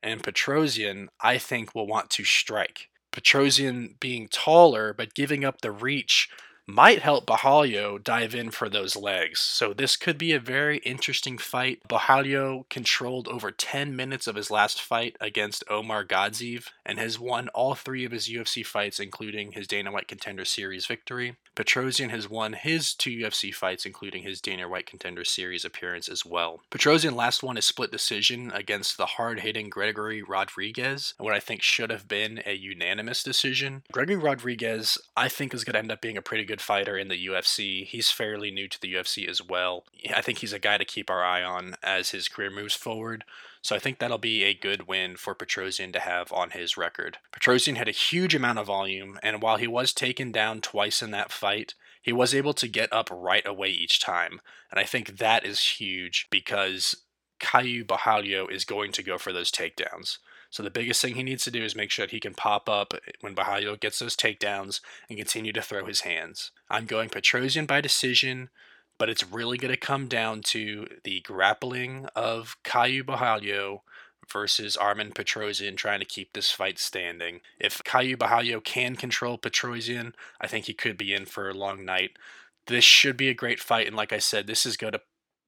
and 0.03 0.23
Petrosyan, 0.23 1.07
I 1.23 1.39
think, 1.39 1.75
will 1.75 1.87
want 1.87 2.11
to 2.11 2.25
strike. 2.25 2.91
Petrosyan 3.13 3.99
being 3.99 4.29
taller 4.29 4.93
but 4.93 5.15
giving 5.15 5.43
up 5.43 5.63
the 5.63 5.73
reach 5.73 6.29
might 6.67 7.01
help 7.01 7.27
Borralho 7.27 8.03
dive 8.03 8.35
in 8.35 8.51
for 8.51 8.69
those 8.69 8.97
legs. 8.97 9.39
So 9.39 9.73
this 9.73 9.97
could 9.97 10.19
be 10.19 10.33
a 10.33 10.41
very 10.41 10.79
interesting 10.79 11.39
fight. 11.39 11.81
Borralho 11.89 12.69
controlled 12.69 13.29
over 13.29 13.51
10 13.51 13.95
minutes 13.95 14.27
of 14.27 14.35
his 14.35 14.51
last 14.51 14.83
fight 14.83 15.17
against 15.21 15.65
Omar 15.71 16.05
Gadzhiev 16.05 16.69
and 16.85 16.99
has 16.99 17.19
won 17.19 17.49
all 17.49 17.75
three 17.75 18.05
of 18.05 18.13
his 18.13 18.29
UFC 18.29 18.67
fights, 18.67 18.99
including 18.99 19.53
his 19.53 19.67
Dana 19.67 19.93
White 19.93 20.09
Contender 20.09 20.45
Series 20.45 20.87
victory. 20.87 21.37
Petrosyan 21.55 22.11
has 22.11 22.29
won 22.29 22.53
his 22.53 22.93
two 22.93 23.11
UFC 23.11 23.55
fights, 23.55 23.87
including 23.87 24.23
his 24.23 24.41
Dana 24.41 24.69
White 24.69 24.87
Contender 24.87 25.25
Series 25.25 25.65
appearance 25.65 26.09
as 26.09 26.27
well. 26.27 26.61
Petrosyan 26.71 27.15
last 27.15 27.43
won 27.43 27.57
a 27.57 27.63
split 27.63 27.91
decision 27.91 28.53
against 28.53 28.97
the 28.97 29.07
hard-hitting 29.07 29.71
Gregory 29.71 30.23
Rodrigues, 30.23 31.15
what 31.19 31.33
I 31.33 31.41
think 31.41 31.63
should 31.63 31.91
have 31.91 32.09
been 32.09 32.43
a 32.45 32.55
unanimous 32.55 33.23
decision. 33.23 33.85
Gregory 33.91 34.17
Rodrigues, 34.17 34.99
I 35.17 35.29
think, 35.29 35.55
is 35.55 35.65
going 35.65 35.75
to 35.75 35.79
end 35.79 35.93
up 35.93 36.03
being 36.03 36.19
a 36.19 36.23
pretty 36.23 36.45
good 36.45 36.56
fighter 36.59 36.97
in 36.97 37.09
the 37.09 37.27
UFC. 37.27 37.85
He's 37.87 38.11
fairly 38.11 38.51
new 38.51 38.69
to 38.69 38.81
the 38.81 38.95
UFC 38.95 39.29
as 39.29 39.43
well. 39.43 39.85
I 40.15 40.21
think 40.21 40.39
he's 40.39 40.53
a 40.53 40.59
guy 40.59 40.79
to 40.79 40.85
keep 40.85 41.11
our 41.11 41.25
eye 41.25 41.43
on 41.43 41.77
as 41.83 42.11
his 42.11 42.29
career 42.29 42.51
moves 42.51 42.75
forward. 42.75 43.25
So 43.63 43.75
I 43.75 43.79
think 43.79 43.99
that'll 43.99 44.19
be 44.19 44.45
a 44.45 44.55
good 44.55 44.87
win 44.87 45.17
for 45.17 45.35
Petrosyan 45.35 45.93
to 45.93 46.01
have 46.01 46.33
on 46.33 46.51
his 46.51 46.77
record. 46.77 47.19
Petrosyan 47.33 47.77
had 47.77 47.89
a 47.89 47.93
huge 47.93 48.35
amount 48.35 48.59
of 48.59 48.67
volume, 48.67 49.19
and 49.23 49.43
while 49.43 49.57
he 49.57 49.67
was 49.67 49.93
taken 49.93 50.31
down 50.31 50.61
twice 50.61 51.03
in 51.03 51.11
that 51.11 51.33
fight, 51.33 51.75
he 52.01 52.13
was 52.13 52.33
able 52.33 52.55
to 52.55 52.69
get 52.69 52.93
up 52.93 53.09
right 53.11 53.45
away 53.45 53.71
each 53.71 53.99
time. 53.99 54.41
And 54.71 54.79
I 54.79 54.85
think 54.85 55.19
that 55.19 55.45
is 55.45 55.79
huge 55.81 56.29
because 56.31 56.95
Caio 57.41 57.83
Borralho 57.83 58.51
is 58.51 58.65
going 58.65 58.93
to 58.93 59.03
go 59.03 59.19
for 59.19 59.33
those 59.33 59.51
takedowns. 59.51 60.19
So 60.51 60.63
the 60.63 60.71
biggest 60.71 61.03
thing 61.03 61.15
he 61.15 61.23
needs 61.23 61.45
to 61.45 61.51
do 61.51 61.63
is 61.63 61.77
make 61.77 61.91
sure 61.91 62.07
that 62.07 62.13
he 62.13 62.21
can 62.21 62.35
pop 62.35 62.69
up 62.69 62.95
when 63.21 63.35
Borralho 63.35 63.79
gets 63.79 63.99
those 63.99 64.17
takedowns 64.17 64.81
and 65.09 65.19
continue 65.19 65.53
to 65.53 65.63
throw 65.63 65.87
his 65.87 66.03
hands. 66.03 66.51
I'm 66.71 66.87
going 66.87 67.09
Petrosyan 67.09 67.67
by 67.67 67.81
decision 67.81 68.51
but 68.99 69.11
it's 69.11 69.31
really 69.31 69.59
going 69.59 69.73
to 69.73 69.81
come 69.81 70.09
down 70.09 70.41
to 70.41 70.87
the 71.05 71.21
grappling 71.21 72.07
of 72.17 72.57
Caio 72.65 73.03
Borralho 73.03 73.81
versus 74.31 74.77
Armen 74.77 75.13
Petrosyan 75.13 75.77
trying 75.77 76.01
to 76.01 76.07
keep 76.07 76.33
this 76.33 76.51
fight 76.51 76.79
standing. 76.79 77.41
If 77.61 77.83
Caio 77.85 78.17
Borralho 78.17 78.63
can 78.65 78.97
control 78.97 79.39
Petrosyan, 79.39 80.13
I 80.41 80.47
think 80.47 80.65
he 80.65 80.75
could 80.75 80.97
be 80.97 81.15
in 81.15 81.27
for 81.27 81.49
a 81.49 81.55
long 81.55 81.85
night. 81.85 82.19
This 82.67 82.85
should 82.85 83.17
be 83.17 83.29
a 83.29 83.35
great 83.35 83.61
fight, 83.61 83.87
and 83.87 83.95
like 83.95 84.13
I 84.13 84.19
said, 84.19 84.47
this 84.47 84.67
is 84.67 84.77
going 84.77 84.95
to 84.95 85.01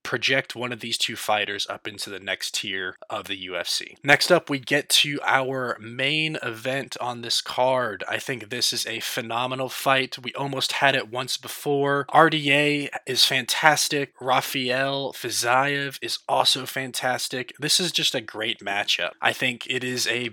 project 0.08 0.56
one 0.56 0.72
of 0.72 0.80
these 0.80 0.96
two 0.96 1.16
fighters 1.16 1.66
up 1.68 1.86
into 1.86 2.08
the 2.08 2.18
next 2.18 2.54
tier 2.54 2.96
of 3.10 3.26
the 3.26 3.46
UFC. 3.46 3.94
Next 4.02 4.32
up, 4.32 4.48
we 4.48 4.58
get 4.58 4.88
to 4.88 5.20
our 5.22 5.76
main 5.82 6.38
event 6.42 6.96
on 6.98 7.20
this 7.20 7.42
card. 7.42 8.02
I 8.08 8.18
think 8.18 8.48
this 8.48 8.72
is 8.72 8.86
a 8.86 9.00
phenomenal 9.00 9.68
fight. 9.68 10.16
We 10.16 10.32
almost 10.32 10.72
had 10.72 10.96
it 10.96 11.12
once 11.12 11.36
before. 11.36 12.06
RDA 12.06 12.88
is 13.06 13.26
fantastic. 13.26 14.14
Rafael 14.18 15.12
Fiziev 15.12 15.98
is 16.00 16.20
also 16.26 16.64
fantastic. 16.64 17.52
This 17.58 17.78
is 17.78 17.92
just 17.92 18.14
a 18.14 18.22
great 18.22 18.60
matchup. 18.60 19.10
I 19.20 19.34
think 19.34 19.66
it 19.68 19.84
is 19.84 20.06
a 20.06 20.30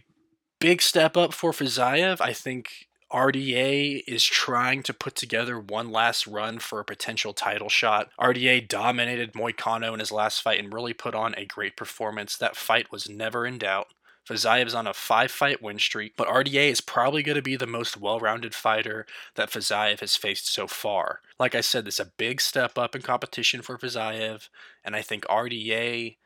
big 0.62 0.82
step 0.82 1.18
up 1.18 1.34
for 1.34 1.52
Fiziev. 1.52 2.22
I 2.22 2.32
think 2.32 2.88
RDA 3.16 4.04
is 4.08 4.26
trying 4.26 4.84
to 4.84 4.94
put 4.94 5.16
together 5.16 5.58
one 5.58 5.90
last 5.90 6.28
run 6.28 6.60
for 6.60 6.82
a 6.82 6.86
potential 6.86 7.32
title 7.32 7.70
shot. 7.70 8.10
RDA 8.20 8.68
dominated 8.68 9.32
Moicano 9.32 9.94
in 9.94 10.00
his 10.00 10.12
last 10.12 10.42
fight 10.42 10.60
and 10.60 10.74
really 10.74 10.92
put 10.92 11.16
on 11.16 11.34
a 11.38 11.46
great 11.46 11.78
performance. 11.78 12.36
That 12.36 12.58
fight 12.58 12.92
was 12.92 13.08
never 13.08 13.46
in 13.46 13.58
doubt. 13.58 13.88
Fiziev 14.28 14.68
is 14.68 14.76
on 14.76 14.86
a 14.86 14.94
five 14.94 15.32
fight 15.32 15.62
win 15.62 15.80
streak, 15.80 16.18
but 16.18 16.28
RDA 16.28 16.70
is 16.72 16.82
probably 16.82 17.24
going 17.24 17.38
to 17.38 17.42
be 17.42 17.56
the 17.56 17.66
most 17.66 17.96
well 17.96 18.20
rounded 18.20 18.54
fighter 18.54 19.06
that 19.36 19.50
Fiziev 19.50 20.02
has 20.02 20.18
faced 20.18 20.52
so 20.52 20.68
far. 20.68 21.22
Like 21.40 21.56
I 21.56 21.62
said, 21.62 21.86
this 21.86 22.00
is 22.02 22.08
a 22.08 22.12
big 22.18 22.42
step 22.42 22.78
up 22.78 22.96
in 22.96 23.02
competition 23.02 23.62
for 23.62 23.78
Fiziev, 23.78 24.50
and 24.84 24.94
I 24.94 25.02
think 25.02 25.24
RDA 25.26 26.18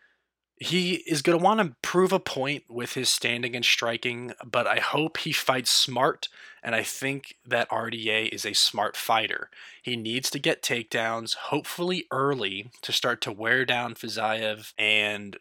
He 0.60 0.95
is 0.95 1.22
going 1.22 1.39
to 1.39 1.43
want 1.43 1.62
to 1.62 1.76
prove 1.82 2.12
a 2.12 2.19
point 2.19 2.65
with 2.69 2.93
his 2.93 3.10
standing 3.10 3.56
and 3.56 3.63
striking, 3.63 4.34
but 4.43 4.67
I 4.67 4.80
hope 4.80 5.19
he 5.19 5.32
fights 5.32 5.72
smart, 5.72 6.28
and 6.62 6.76
I 6.76 6.84
think 6.84 7.38
that 7.45 7.69
RDA 7.69 8.28
is 8.34 8.45
a 8.45 8.54
smart 8.54 8.98
fighter. 8.98 9.50
He 9.82 9.95
needs 9.95 10.30
to 10.32 10.39
get 10.39 10.62
takedowns, 10.62 11.36
hopefully 11.36 12.08
early, 12.12 12.72
to 12.82 12.91
start 12.91 13.22
to 13.22 13.32
wear 13.32 13.63
down 13.63 13.95
Fiziev 13.95 14.74
and 14.78 15.38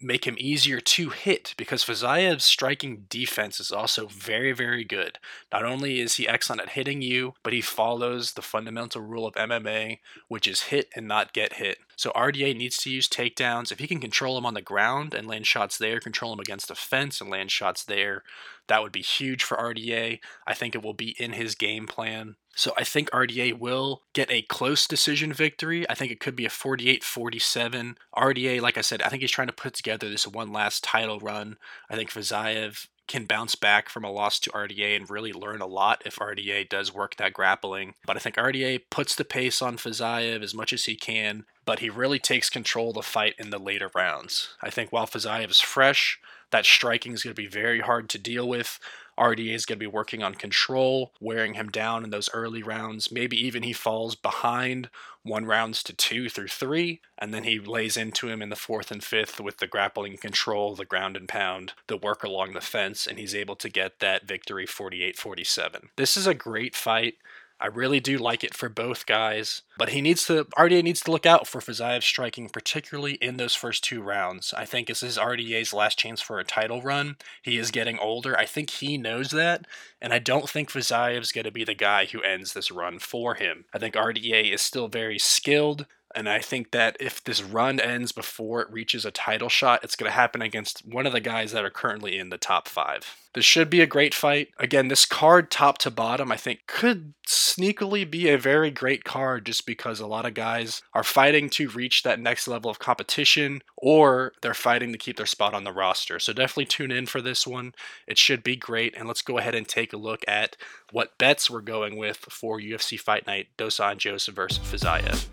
make 0.00 0.24
him 0.24 0.36
easier 0.38 0.80
to 0.80 1.10
hit 1.10 1.54
because 1.58 1.84
Fiziev's 1.84 2.44
striking 2.44 3.06
defense 3.10 3.60
is 3.60 3.70
also 3.70 4.06
very, 4.06 4.52
very 4.52 4.84
good. 4.84 5.18
Not 5.52 5.64
only 5.64 6.00
is 6.00 6.14
he 6.14 6.28
excellent 6.28 6.62
at 6.62 6.70
hitting 6.70 7.02
you, 7.02 7.34
but 7.42 7.52
he 7.52 7.60
follows 7.60 8.32
the 8.32 8.42
fundamental 8.42 9.02
rule 9.02 9.26
of 9.26 9.34
MMA, 9.34 9.98
which 10.28 10.46
is 10.46 10.62
hit 10.62 10.88
and 10.96 11.06
not 11.06 11.32
get 11.32 11.54
hit. 11.54 11.78
So 12.00 12.12
RDA 12.12 12.56
needs 12.56 12.78
to 12.78 12.90
use 12.90 13.06
takedowns. 13.06 13.70
If 13.70 13.78
he 13.78 13.86
can 13.86 14.00
control 14.00 14.38
him 14.38 14.46
on 14.46 14.54
the 14.54 14.62
ground 14.62 15.12
and 15.12 15.28
land 15.28 15.46
shots 15.46 15.76
there, 15.76 16.00
control 16.00 16.32
him 16.32 16.40
against 16.40 16.68
the 16.68 16.74
fence 16.74 17.20
and 17.20 17.28
land 17.28 17.50
shots 17.50 17.84
there, 17.84 18.22
that 18.68 18.82
would 18.82 18.90
be 18.90 19.02
huge 19.02 19.44
for 19.44 19.58
RDA. 19.58 20.20
I 20.46 20.54
think 20.54 20.74
it 20.74 20.82
will 20.82 20.94
be 20.94 21.14
in 21.18 21.34
his 21.34 21.54
game 21.54 21.86
plan. 21.86 22.36
So 22.56 22.72
I 22.78 22.84
think 22.84 23.10
RDA 23.10 23.58
will 23.58 24.00
get 24.14 24.30
a 24.30 24.40
close 24.40 24.86
decision 24.86 25.34
victory. 25.34 25.84
I 25.90 25.94
think 25.94 26.10
it 26.10 26.20
could 26.20 26.36
be 26.36 26.46
a 26.46 26.50
48 26.50 27.04
47. 27.04 27.98
RDA, 28.16 28.62
like 28.62 28.78
I 28.78 28.80
said, 28.80 29.02
I 29.02 29.10
think 29.10 29.20
he's 29.20 29.30
trying 29.30 29.48
to 29.48 29.52
put 29.52 29.74
together 29.74 30.08
this 30.08 30.26
one 30.26 30.54
last 30.54 30.82
title 30.82 31.20
run. 31.20 31.58
I 31.90 31.96
think 31.96 32.08
Fiziev 32.08 32.86
can 33.10 33.24
bounce 33.24 33.56
back 33.56 33.88
from 33.88 34.04
a 34.04 34.10
loss 34.10 34.38
to 34.38 34.50
RDA 34.50 34.94
and 34.94 35.10
really 35.10 35.32
learn 35.32 35.60
a 35.60 35.66
lot 35.66 36.00
if 36.06 36.14
RDA 36.14 36.68
does 36.68 36.94
work 36.94 37.16
that 37.16 37.32
grappling. 37.32 37.94
But 38.06 38.16
I 38.16 38.20
think 38.20 38.36
RDA 38.36 38.82
puts 38.88 39.16
the 39.16 39.24
pace 39.24 39.60
on 39.60 39.78
Fiziev 39.78 40.44
as 40.44 40.54
much 40.54 40.72
as 40.72 40.84
he 40.84 40.94
can, 40.94 41.44
but 41.70 41.78
he 41.78 41.88
really 41.88 42.18
takes 42.18 42.50
control 42.50 42.88
of 42.88 42.96
the 42.96 43.02
fight 43.02 43.36
in 43.38 43.50
the 43.50 43.58
later 43.58 43.92
rounds. 43.94 44.54
I 44.60 44.70
think 44.70 44.90
while 44.90 45.06
Fiziev 45.06 45.50
is 45.50 45.60
fresh, 45.60 46.18
that 46.50 46.66
striking 46.66 47.12
is 47.12 47.22
going 47.22 47.32
to 47.32 47.40
be 47.40 47.46
very 47.46 47.78
hard 47.78 48.08
to 48.08 48.18
deal 48.18 48.48
with. 48.48 48.80
RDA 49.16 49.54
is 49.54 49.66
going 49.66 49.78
to 49.78 49.84
be 49.84 49.86
working 49.86 50.20
on 50.20 50.34
control, 50.34 51.12
wearing 51.20 51.54
him 51.54 51.68
down 51.68 52.02
in 52.02 52.10
those 52.10 52.28
early 52.34 52.60
rounds. 52.60 53.12
Maybe 53.12 53.36
even 53.36 53.62
he 53.62 53.72
falls 53.72 54.16
behind 54.16 54.90
one 55.22 55.44
rounds 55.44 55.84
to 55.84 55.92
two 55.92 56.28
through 56.28 56.48
three, 56.48 57.02
and 57.16 57.32
then 57.32 57.44
he 57.44 57.60
lays 57.60 57.96
into 57.96 58.28
him 58.28 58.42
in 58.42 58.48
the 58.48 58.56
fourth 58.56 58.90
and 58.90 59.04
fifth 59.04 59.38
with 59.38 59.58
the 59.58 59.68
grappling 59.68 60.16
control, 60.16 60.74
the 60.74 60.84
ground 60.84 61.16
and 61.16 61.28
pound, 61.28 61.74
the 61.86 61.96
work 61.96 62.24
along 62.24 62.54
the 62.54 62.60
fence, 62.60 63.06
and 63.06 63.16
he's 63.16 63.34
able 63.34 63.54
to 63.54 63.68
get 63.68 64.00
that 64.00 64.26
victory 64.26 64.66
48 64.66 65.16
47. 65.16 65.90
This 65.94 66.16
is 66.16 66.26
a 66.26 66.34
great 66.34 66.74
fight. 66.74 67.14
I 67.60 67.66
really 67.66 68.00
do 68.00 68.16
like 68.16 68.42
it 68.42 68.54
for 68.54 68.70
both 68.70 69.04
guys, 69.04 69.62
but 69.76 69.90
he 69.90 70.00
needs 70.00 70.26
to 70.26 70.44
RDA 70.56 70.82
needs 70.82 71.02
to 71.02 71.10
look 71.10 71.26
out 71.26 71.46
for 71.46 71.60
Fiziev 71.60 72.02
striking, 72.02 72.48
particularly 72.48 73.14
in 73.14 73.36
those 73.36 73.54
first 73.54 73.84
two 73.84 74.00
rounds. 74.00 74.54
I 74.56 74.64
think 74.64 74.88
this 74.88 75.02
is 75.02 75.18
RDA's 75.18 75.74
last 75.74 75.98
chance 75.98 76.22
for 76.22 76.38
a 76.38 76.44
title 76.44 76.80
run. 76.80 77.16
He 77.42 77.58
is 77.58 77.70
getting 77.70 77.98
older. 77.98 78.36
I 78.38 78.46
think 78.46 78.70
he 78.70 78.96
knows 78.96 79.30
that, 79.32 79.66
and 80.00 80.12
I 80.12 80.18
don't 80.18 80.48
think 80.48 80.70
Fiziev's 80.70 81.32
going 81.32 81.44
to 81.44 81.50
be 81.50 81.64
the 81.64 81.74
guy 81.74 82.06
who 82.06 82.22
ends 82.22 82.54
this 82.54 82.70
run 82.70 82.98
for 82.98 83.34
him. 83.34 83.66
I 83.74 83.78
think 83.78 83.94
RDA 83.94 84.52
is 84.54 84.62
still 84.62 84.88
very 84.88 85.18
skilled. 85.18 85.86
And 86.14 86.28
I 86.28 86.40
think 86.40 86.72
that 86.72 86.96
if 86.98 87.22
this 87.22 87.42
run 87.42 87.78
ends 87.78 88.12
before 88.12 88.60
it 88.62 88.70
reaches 88.70 89.04
a 89.04 89.10
title 89.10 89.48
shot, 89.48 89.84
it's 89.84 89.96
going 89.96 90.10
to 90.10 90.16
happen 90.16 90.42
against 90.42 90.86
one 90.86 91.06
of 91.06 91.12
the 91.12 91.20
guys 91.20 91.52
that 91.52 91.64
are 91.64 91.70
currently 91.70 92.18
in 92.18 92.30
the 92.30 92.38
top 92.38 92.68
five. 92.68 93.16
This 93.32 93.44
should 93.44 93.70
be 93.70 93.80
a 93.80 93.86
great 93.86 94.12
fight. 94.12 94.48
Again, 94.58 94.88
this 94.88 95.06
card, 95.06 95.52
top 95.52 95.78
to 95.78 95.90
bottom, 95.90 96.32
I 96.32 96.36
think 96.36 96.66
could 96.66 97.14
sneakily 97.28 98.10
be 98.10 98.28
a 98.28 98.36
very 98.36 98.72
great 98.72 99.04
card 99.04 99.46
just 99.46 99.66
because 99.66 100.00
a 100.00 100.06
lot 100.08 100.26
of 100.26 100.34
guys 100.34 100.82
are 100.94 101.04
fighting 101.04 101.48
to 101.50 101.68
reach 101.68 102.02
that 102.02 102.18
next 102.18 102.48
level 102.48 102.70
of 102.70 102.80
competition 102.80 103.62
or 103.76 104.32
they're 104.42 104.52
fighting 104.52 104.90
to 104.90 104.98
keep 104.98 105.16
their 105.16 105.26
spot 105.26 105.54
on 105.54 105.62
the 105.62 105.72
roster. 105.72 106.18
So 106.18 106.32
definitely 106.32 106.64
tune 106.64 106.90
in 106.90 107.06
for 107.06 107.22
this 107.22 107.46
one. 107.46 107.72
It 108.08 108.18
should 108.18 108.42
be 108.42 108.56
great. 108.56 108.96
And 108.96 109.06
let's 109.06 109.22
go 109.22 109.38
ahead 109.38 109.54
and 109.54 109.68
take 109.68 109.92
a 109.92 109.96
look 109.96 110.24
at 110.26 110.56
what 110.90 111.16
bets 111.16 111.48
we're 111.48 111.60
going 111.60 111.96
with 111.96 112.16
for 112.16 112.58
UFC 112.58 112.98
Fight 112.98 113.28
Night 113.28 113.46
Dosan 113.56 113.94
Anjos 113.94 114.28
versus 114.28 114.58
Fiziev. 114.58 115.26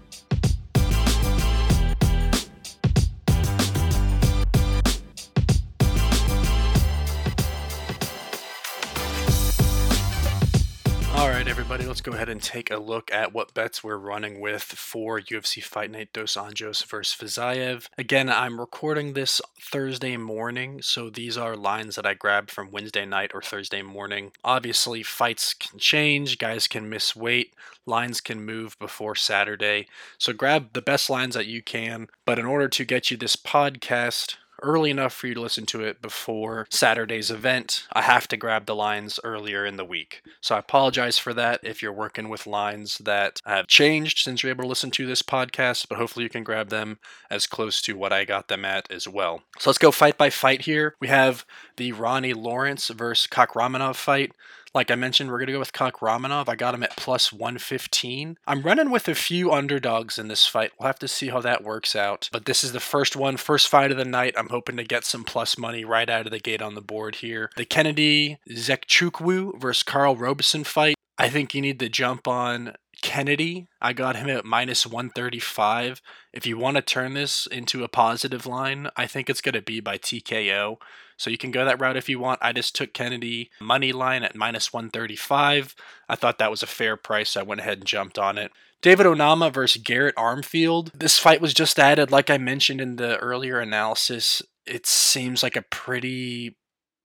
Everybody, 11.59 11.87
let's 11.87 12.01
go 12.01 12.11
ahead 12.11 12.29
and 12.29 12.43
take 12.43 12.69
a 12.69 12.77
look 12.77 13.11
at 13.11 13.33
what 13.33 13.51
bets 13.55 13.83
we're 13.83 13.97
running 13.97 14.39
with 14.39 14.61
for 14.61 15.19
UFC 15.19 15.63
Fight 15.63 15.89
Night 15.89 16.13
Dos 16.13 16.35
Anjos 16.35 16.85
versus 16.85 17.19
Fiziev. 17.19 17.87
Again, 17.97 18.29
I'm 18.29 18.59
recording 18.59 19.13
this 19.13 19.41
Thursday 19.59 20.17
morning, 20.17 20.83
so 20.83 21.09
these 21.09 21.35
are 21.35 21.55
lines 21.55 21.95
that 21.95 22.05
I 22.05 22.13
grabbed 22.13 22.51
from 22.51 22.69
Wednesday 22.69 23.07
night 23.07 23.31
or 23.33 23.41
Thursday 23.41 23.81
morning. 23.81 24.33
Obviously, 24.43 25.01
fights 25.01 25.55
can 25.55 25.79
change, 25.79 26.37
guys 26.37 26.67
can 26.67 26.91
miss 26.91 27.15
weight, 27.15 27.55
lines 27.87 28.21
can 28.21 28.45
move 28.45 28.77
before 28.77 29.15
Saturday. 29.15 29.87
So 30.19 30.33
grab 30.33 30.73
the 30.73 30.81
best 30.83 31.09
lines 31.09 31.33
that 31.33 31.47
you 31.47 31.63
can. 31.63 32.07
But 32.23 32.37
in 32.37 32.45
order 32.45 32.67
to 32.67 32.85
get 32.85 33.09
you 33.09 33.17
this 33.17 33.35
podcast, 33.35 34.35
early 34.61 34.89
enough 34.89 35.13
for 35.13 35.27
you 35.27 35.33
to 35.33 35.41
listen 35.41 35.65
to 35.67 35.83
it 35.83 36.01
before 36.01 36.67
Saturday's 36.69 37.31
event. 37.31 37.87
I 37.93 38.01
have 38.01 38.27
to 38.29 38.37
grab 38.37 38.65
the 38.65 38.75
lines 38.75 39.19
earlier 39.23 39.65
in 39.65 39.77
the 39.77 39.85
week. 39.85 40.21
So 40.41 40.55
I 40.55 40.59
apologize 40.59 41.17
for 41.17 41.33
that 41.33 41.59
if 41.63 41.81
you're 41.81 41.93
working 41.93 42.29
with 42.29 42.47
lines 42.47 42.97
that 42.99 43.41
have 43.45 43.67
changed 43.67 44.19
since 44.19 44.43
you're 44.43 44.51
able 44.51 44.63
to 44.63 44.69
listen 44.69 44.91
to 44.91 45.05
this 45.05 45.21
podcast, 45.21 45.87
but 45.89 45.97
hopefully 45.97 46.23
you 46.23 46.29
can 46.29 46.43
grab 46.43 46.69
them 46.69 46.99
as 47.29 47.47
close 47.47 47.81
to 47.83 47.97
what 47.97 48.13
I 48.13 48.25
got 48.25 48.47
them 48.47 48.65
at 48.65 48.91
as 48.91 49.07
well. 49.07 49.41
So 49.59 49.69
let's 49.69 49.77
go 49.77 49.91
fight 49.91 50.17
by 50.17 50.29
fight 50.29 50.61
here. 50.61 50.95
We 50.99 51.07
have 51.07 51.45
the 51.77 51.91
Ronnie 51.91 52.33
Lawrence 52.33 52.87
versus 52.89 53.27
Kakhramonov 53.27 53.95
fight. 53.95 54.31
Like 54.73 54.91
I 54.91 54.95
mentioned, 54.95 55.29
we're 55.29 55.39
going 55.39 55.47
to 55.47 55.53
go 55.53 55.59
with 55.59 55.73
Kakhramonov. 55.73 56.49
I 56.49 56.55
got 56.55 56.73
him 56.73 56.83
at 56.83 56.95
plus 56.95 57.31
115. 57.31 58.37
I'm 58.45 58.61
running 58.61 58.89
with 58.89 59.07
a 59.07 59.15
few 59.15 59.51
underdogs 59.51 60.17
in 60.17 60.27
this 60.27 60.45
fight. 60.45 60.71
We'll 60.79 60.87
have 60.87 60.99
to 60.99 61.07
see 61.07 61.29
how 61.29 61.41
that 61.41 61.63
works 61.63 61.95
out. 61.95 62.29
But 62.31 62.45
this 62.45 62.63
is 62.63 62.73
the 62.73 62.79
first 62.79 63.15
one, 63.15 63.37
first 63.37 63.67
fight 63.67 63.91
of 63.91 63.97
the 63.97 64.05
night. 64.05 64.35
I'm 64.37 64.49
hoping 64.49 64.77
to 64.77 64.83
get 64.83 65.05
some 65.05 65.23
plus 65.23 65.57
money 65.57 65.83
right 65.83 66.09
out 66.09 66.25
of 66.25 66.31
the 66.31 66.39
gate 66.39 66.61
on 66.61 66.75
the 66.75 66.81
board 66.81 67.15
here. 67.15 67.49
The 67.55 67.65
Kennedy 67.65 68.37
Nzechukwu 68.49 69.59
versus 69.59 69.83
Carl 69.83 70.15
Roberson 70.15 70.63
fight. 70.63 70.95
I 71.17 71.29
think 71.29 71.55
you 71.55 71.61
need 71.61 71.79
to 71.79 71.89
jump 71.89 72.27
on 72.27 72.75
Kennedy, 73.01 73.67
I 73.81 73.93
got 73.93 74.15
him 74.15 74.29
at 74.29 74.45
minus 74.45 74.85
135. 74.85 76.01
If 76.33 76.47
you 76.47 76.57
want 76.57 76.77
to 76.77 76.81
turn 76.81 77.13
this 77.13 77.45
into 77.47 77.83
a 77.83 77.87
positive 77.87 78.45
line, 78.45 78.89
I 78.95 79.05
think 79.05 79.29
it's 79.29 79.41
going 79.41 79.53
to 79.53 79.61
be 79.61 79.79
by 79.79 79.97
TKO. 79.97 80.77
So 81.17 81.29
you 81.29 81.37
can 81.37 81.51
go 81.51 81.65
that 81.65 81.81
route 81.81 81.97
if 81.97 82.07
you 82.07 82.19
want. 82.19 82.39
I 82.41 82.53
just 82.53 82.75
took 82.75 82.93
Kennedy 82.93 83.49
money 83.59 83.91
line 83.91 84.23
at 84.23 84.35
minus 84.35 84.71
135. 84.71 85.75
I 86.07 86.15
thought 86.15 86.37
that 86.37 86.51
was 86.51 86.63
a 86.63 86.67
fair 86.67 86.95
price, 86.95 87.31
so 87.31 87.41
I 87.41 87.43
went 87.43 87.61
ahead 87.61 87.79
and 87.79 87.87
jumped 87.87 88.19
on 88.19 88.37
it. 88.37 88.51
David 88.81 89.07
Onama 89.07 89.51
versus 89.51 89.81
Garrett 89.81 90.15
Armfield. 90.15 90.91
This 90.93 91.17
fight 91.17 91.41
was 91.41 91.53
just 91.53 91.79
added, 91.79 92.11
like 92.11 92.29
I 92.29 92.37
mentioned 92.37 92.79
in 92.79 92.97
the 92.97 93.17
earlier 93.17 93.59
analysis. 93.59 94.41
It 94.65 94.85
seems 94.85 95.41
like 95.41 95.55
a 95.55 95.63
pretty. 95.63 96.55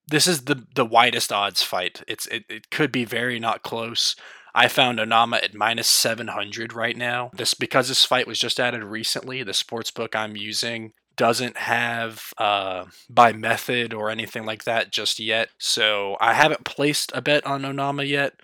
This 0.07 0.27
is 0.27 0.45
the 0.45 0.67
the 0.75 0.85
widest 0.85 1.33
odds 1.33 1.63
fight. 1.63 2.03
It's 2.07 2.27
it, 2.27 2.45
it 2.49 2.71
could 2.71 2.93
be 2.93 3.05
very 3.05 3.39
not 3.39 3.63
close. 3.63 4.15
I 4.55 4.69
found 4.69 4.99
Onama 4.99 5.43
at 5.43 5.55
minus 5.55 5.89
700 5.89 6.75
right 6.75 6.97
now. 6.97 7.31
This 7.35 7.55
because 7.55 7.89
this 7.89 8.05
fight 8.05 8.27
was 8.27 8.39
just 8.39 8.61
added 8.61 8.85
recently. 8.85 9.43
The 9.43 9.55
sports 9.55 9.91
book 9.91 10.15
I'm 10.15 10.37
using 10.37 10.93
doesn't 11.17 11.57
have 11.57 12.33
uh, 12.39 12.87
by 13.09 13.33
method 13.33 13.93
or 13.95 14.11
anything 14.11 14.45
like 14.45 14.65
that 14.65 14.91
just 14.91 15.19
yet. 15.19 15.51
So 15.59 16.17
I 16.21 16.35
haven't 16.35 16.65
placed 16.65 17.13
a 17.15 17.23
bet 17.23 17.47
on 17.47 17.63
Onama 17.63 18.09
yet. 18.09 18.35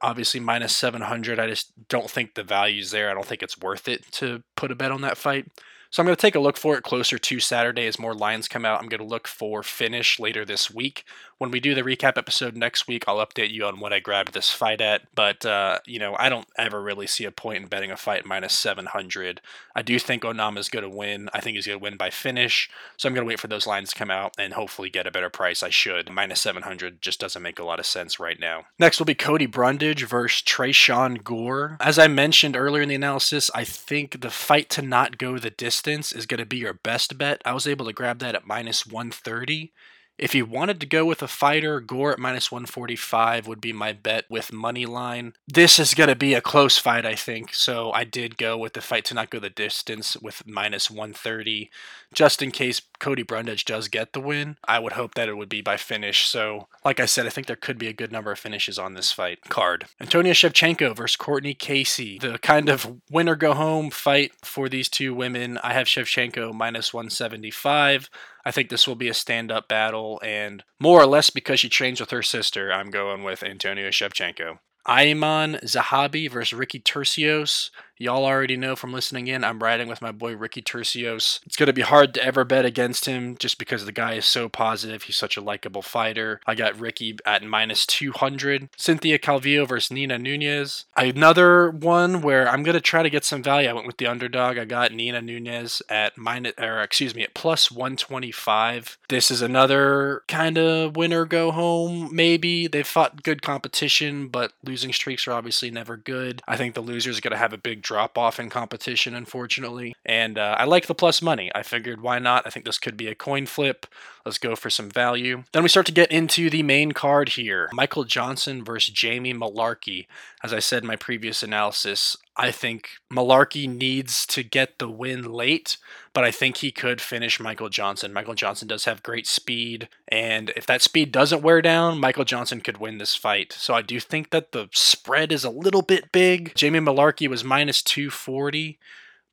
Obviously, 0.00 0.40
minus 0.40 0.76
700. 0.76 1.38
I 1.38 1.46
just 1.46 1.72
don't 1.88 2.10
think 2.10 2.34
the 2.34 2.42
value's 2.42 2.90
there. 2.90 3.10
I 3.10 3.14
don't 3.14 3.26
think 3.26 3.42
it's 3.42 3.58
worth 3.58 3.88
it 3.88 4.10
to 4.12 4.42
put 4.56 4.70
a 4.70 4.74
bet 4.74 4.90
on 4.90 5.02
that 5.02 5.16
fight. 5.16 5.46
So 5.94 6.02
I'm 6.02 6.06
going 6.06 6.16
to 6.16 6.20
take 6.20 6.34
a 6.34 6.40
look 6.40 6.56
for 6.56 6.76
it 6.76 6.82
closer 6.82 7.18
to 7.18 7.38
Saturday 7.38 7.86
as 7.86 8.00
more 8.00 8.14
lines 8.14 8.48
come 8.48 8.64
out. 8.64 8.82
I'm 8.82 8.88
going 8.88 9.00
to 9.00 9.06
look 9.06 9.28
for 9.28 9.62
finish 9.62 10.18
later 10.18 10.44
this 10.44 10.68
week. 10.68 11.04
When 11.44 11.50
we 11.50 11.60
do 11.60 11.74
the 11.74 11.82
recap 11.82 12.16
episode 12.16 12.56
next 12.56 12.88
week, 12.88 13.04
I'll 13.06 13.18
update 13.18 13.50
you 13.50 13.66
on 13.66 13.78
what 13.78 13.92
I 13.92 14.00
grabbed 14.00 14.32
this 14.32 14.50
fight 14.50 14.80
at. 14.80 15.02
But, 15.14 15.44
uh, 15.44 15.80
you 15.84 15.98
know, 15.98 16.16
I 16.18 16.30
don't 16.30 16.48
ever 16.56 16.80
really 16.80 17.06
see 17.06 17.26
a 17.26 17.30
point 17.30 17.62
in 17.62 17.68
betting 17.68 17.90
a 17.90 17.98
fight 17.98 18.24
minus 18.24 18.54
700. 18.54 19.42
I 19.76 19.82
do 19.82 19.98
think 19.98 20.22
Onama's 20.22 20.70
going 20.70 20.84
to 20.84 20.88
win. 20.88 21.28
I 21.34 21.42
think 21.42 21.56
he's 21.56 21.66
going 21.66 21.78
to 21.78 21.82
win 21.82 21.98
by 21.98 22.08
finish. 22.08 22.70
So 22.96 23.06
I'm 23.06 23.14
going 23.14 23.26
to 23.26 23.28
wait 23.28 23.40
for 23.40 23.48
those 23.48 23.66
lines 23.66 23.90
to 23.90 23.94
come 23.94 24.10
out 24.10 24.32
and 24.38 24.54
hopefully 24.54 24.88
get 24.88 25.06
a 25.06 25.10
better 25.10 25.28
price. 25.28 25.62
I 25.62 25.68
should. 25.68 26.10
Minus 26.10 26.40
700 26.40 27.02
just 27.02 27.20
doesn't 27.20 27.42
make 27.42 27.58
a 27.58 27.64
lot 27.64 27.78
of 27.78 27.84
sense 27.84 28.18
right 28.18 28.40
now. 28.40 28.64
Next 28.78 28.98
will 28.98 29.04
be 29.04 29.14
Cody 29.14 29.44
Brundage 29.44 30.04
versus 30.04 30.40
Tresean 30.40 31.22
Gore. 31.22 31.76
As 31.78 31.98
I 31.98 32.08
mentioned 32.08 32.56
earlier 32.56 32.84
in 32.84 32.88
the 32.88 32.94
analysis, 32.94 33.50
I 33.54 33.64
think 33.64 34.22
the 34.22 34.30
fight 34.30 34.70
to 34.70 34.80
not 34.80 35.18
go 35.18 35.38
the 35.38 35.50
distance 35.50 36.10
is 36.10 36.24
going 36.24 36.40
to 36.40 36.46
be 36.46 36.56
your 36.56 36.72
best 36.72 37.18
bet. 37.18 37.42
I 37.44 37.52
was 37.52 37.66
able 37.66 37.84
to 37.84 37.92
grab 37.92 38.20
that 38.20 38.34
at 38.34 38.46
minus 38.46 38.86
130 38.86 39.74
If 40.16 40.34
you 40.34 40.46
wanted 40.46 40.80
to 40.80 40.86
go 40.86 41.04
with 41.04 41.22
a 41.22 41.28
fighter, 41.28 41.80
Gore 41.80 42.12
at 42.12 42.18
minus 42.20 42.52
145 42.52 43.48
would 43.48 43.60
be 43.60 43.72
my 43.72 43.92
bet 43.92 44.24
with 44.30 44.52
money 44.52 44.86
line. 44.86 45.34
This 45.48 45.80
is 45.80 45.94
going 45.94 46.08
to 46.08 46.14
be 46.14 46.34
a 46.34 46.40
close 46.40 46.78
fight, 46.78 47.04
I 47.04 47.16
think. 47.16 47.52
So 47.52 47.90
I 47.90 48.04
did 48.04 48.36
go 48.36 48.56
with 48.56 48.74
the 48.74 48.80
fight 48.80 49.04
to 49.06 49.14
not 49.14 49.30
go 49.30 49.40
the 49.40 49.50
distance 49.50 50.16
with 50.16 50.46
minus 50.46 50.88
130, 50.88 51.68
just 52.12 52.42
in 52.42 52.52
case 52.52 52.80
Cody 53.00 53.24
Brundage 53.24 53.64
does 53.64 53.88
get 53.88 54.12
the 54.12 54.20
win. 54.20 54.56
I 54.68 54.78
would 54.78 54.92
hope 54.92 55.14
that 55.14 55.28
it 55.28 55.36
would 55.36 55.48
be 55.48 55.60
by 55.60 55.76
finish. 55.76 56.28
So, 56.28 56.68
like 56.84 57.00
I 57.00 57.06
said, 57.06 57.26
I 57.26 57.30
think 57.30 57.48
there 57.48 57.56
could 57.56 57.78
be 57.78 57.88
a 57.88 57.92
good 57.92 58.12
number 58.12 58.30
of 58.30 58.38
finishes 58.38 58.78
on 58.78 58.94
this 58.94 59.10
fight 59.10 59.40
card. 59.48 59.86
Antonia 60.00 60.32
Shevchenko 60.32 60.94
versus 60.94 61.16
Courtney 61.16 61.54
Casey. 61.54 62.18
The 62.20 62.38
kind 62.38 62.68
of 62.68 63.00
winner 63.10 63.34
go 63.34 63.52
home 63.52 63.90
fight 63.90 64.32
for 64.42 64.68
these 64.68 64.88
two 64.88 65.12
women. 65.12 65.58
I 65.58 65.72
have 65.72 65.88
Shevchenko 65.88 66.54
minus 66.54 66.94
175. 66.94 68.08
I 68.44 68.50
think 68.50 68.68
this 68.68 68.86
will 68.86 68.94
be 68.94 69.08
a 69.08 69.14
stand 69.14 69.50
up 69.50 69.68
battle, 69.68 70.20
and 70.22 70.64
more 70.78 71.00
or 71.00 71.06
less 71.06 71.30
because 71.30 71.60
she 71.60 71.68
trains 71.68 72.00
with 72.00 72.10
her 72.10 72.22
sister, 72.22 72.72
I'm 72.72 72.90
going 72.90 73.24
with 73.24 73.42
Antonia 73.42 73.90
Shevchenko. 73.90 74.58
Ayman 74.86 75.62
Zahabi 75.64 76.30
versus 76.30 76.52
Ricky 76.52 76.78
Turcios. 76.78 77.70
Y'all 77.96 78.24
already 78.24 78.56
know 78.56 78.74
from 78.74 78.92
listening 78.92 79.28
in, 79.28 79.44
I'm 79.44 79.62
riding 79.62 79.86
with 79.86 80.02
my 80.02 80.10
boy 80.10 80.34
Ricky 80.34 80.60
Turcios. 80.60 81.38
It's 81.46 81.54
going 81.54 81.68
to 81.68 81.72
be 81.72 81.82
hard 81.82 82.12
to 82.14 82.24
ever 82.24 82.42
bet 82.44 82.64
against 82.64 83.04
him 83.04 83.36
just 83.38 83.56
because 83.56 83.86
the 83.86 83.92
guy 83.92 84.14
is 84.14 84.24
so 84.24 84.48
positive. 84.48 85.04
He's 85.04 85.14
such 85.14 85.36
a 85.36 85.40
likable 85.40 85.80
fighter. 85.80 86.40
I 86.44 86.56
got 86.56 86.78
Ricky 86.78 87.16
at 87.24 87.44
minus 87.44 87.86
200. 87.86 88.68
Cynthia 88.76 89.16
Calvillo 89.20 89.68
versus 89.68 89.92
Nina 89.92 90.18
Nunes. 90.18 90.86
Another 90.96 91.70
one 91.70 92.20
where 92.20 92.48
I'm 92.48 92.64
going 92.64 92.74
to 92.74 92.80
try 92.80 93.04
to 93.04 93.10
get 93.10 93.24
some 93.24 93.44
value. 93.44 93.68
I 93.68 93.72
went 93.72 93.86
with 93.86 93.98
the 93.98 94.08
underdog. 94.08 94.58
I 94.58 94.64
got 94.64 94.92
Nina 94.92 95.22
Nunes 95.22 95.80
at 95.88 96.18
minus, 96.18 96.54
or 96.58 96.80
excuse 96.80 97.14
me, 97.14 97.22
at 97.22 97.34
plus 97.34 97.70
125. 97.70 98.98
This 99.08 99.30
is 99.30 99.40
another 99.40 100.22
kind 100.26 100.58
of 100.58 100.96
winner 100.96 101.24
go 101.26 101.52
home, 101.52 102.08
maybe. 102.12 102.66
They've 102.66 102.84
fought 102.84 103.22
good 103.22 103.40
competition, 103.40 104.26
but 104.26 104.52
losing 104.64 104.92
streaks 104.92 105.28
are 105.28 105.32
obviously 105.32 105.70
never 105.70 105.96
good. 105.96 106.42
I 106.48 106.56
think 106.56 106.74
the 106.74 106.80
loser 106.80 107.10
is 107.10 107.20
going 107.20 107.30
to 107.30 107.38
have 107.38 107.52
a 107.52 107.58
big 107.58 107.83
drop 107.84 108.18
off 108.18 108.40
in 108.40 108.50
competition, 108.50 109.14
unfortunately. 109.14 109.94
And 110.04 110.36
uh, 110.36 110.56
I 110.58 110.64
like 110.64 110.86
the 110.86 110.94
plus 110.94 111.22
money. 111.22 111.52
I 111.54 111.62
figured 111.62 112.00
why 112.00 112.18
not? 112.18 112.44
I 112.46 112.50
think 112.50 112.66
this 112.66 112.78
could 112.78 112.96
be 112.96 113.06
a 113.06 113.14
coin 113.14 113.46
flip. 113.46 113.86
Let's 114.24 114.38
go 114.38 114.56
for 114.56 114.70
some 114.70 114.90
value. 114.90 115.44
Then 115.52 115.62
we 115.62 115.68
start 115.68 115.86
to 115.86 115.92
get 115.92 116.10
into 116.10 116.50
the 116.50 116.62
main 116.62 116.92
card 116.92 117.30
here 117.30 117.68
Michael 117.72 118.04
Johnson 118.04 118.64
versus 118.64 118.92
Jamie 118.92 119.34
Mullarkey. 119.34 120.06
As 120.42 120.52
I 120.52 120.58
said 120.58 120.82
in 120.82 120.88
my 120.88 120.96
previous 120.96 121.42
analysis, 121.42 122.16
I 122.36 122.50
think 122.50 122.88
Mullarkey 123.12 123.68
needs 123.68 124.26
to 124.26 124.42
get 124.42 124.78
the 124.78 124.90
win 124.90 125.22
late, 125.22 125.76
but 126.12 126.24
I 126.24 126.32
think 126.32 126.56
he 126.56 126.72
could 126.72 127.00
finish 127.00 127.38
Michael 127.38 127.68
Johnson. 127.68 128.12
Michael 128.12 128.34
Johnson 128.34 128.66
does 128.66 128.86
have 128.86 129.04
great 129.04 129.26
speed, 129.26 129.88
and 130.08 130.50
if 130.56 130.66
that 130.66 130.82
speed 130.82 131.12
doesn't 131.12 131.42
wear 131.42 131.62
down, 131.62 132.00
Michael 132.00 132.24
Johnson 132.24 132.60
could 132.60 132.78
win 132.78 132.98
this 132.98 133.14
fight. 133.14 133.52
So 133.52 133.74
I 133.74 133.82
do 133.82 134.00
think 134.00 134.30
that 134.30 134.50
the 134.50 134.68
spread 134.72 135.30
is 135.30 135.44
a 135.44 135.50
little 135.50 135.82
bit 135.82 136.10
big. 136.10 136.52
Jamie 136.56 136.80
Mullarkey 136.80 137.28
was 137.28 137.44
minus 137.44 137.82
240 137.82 138.78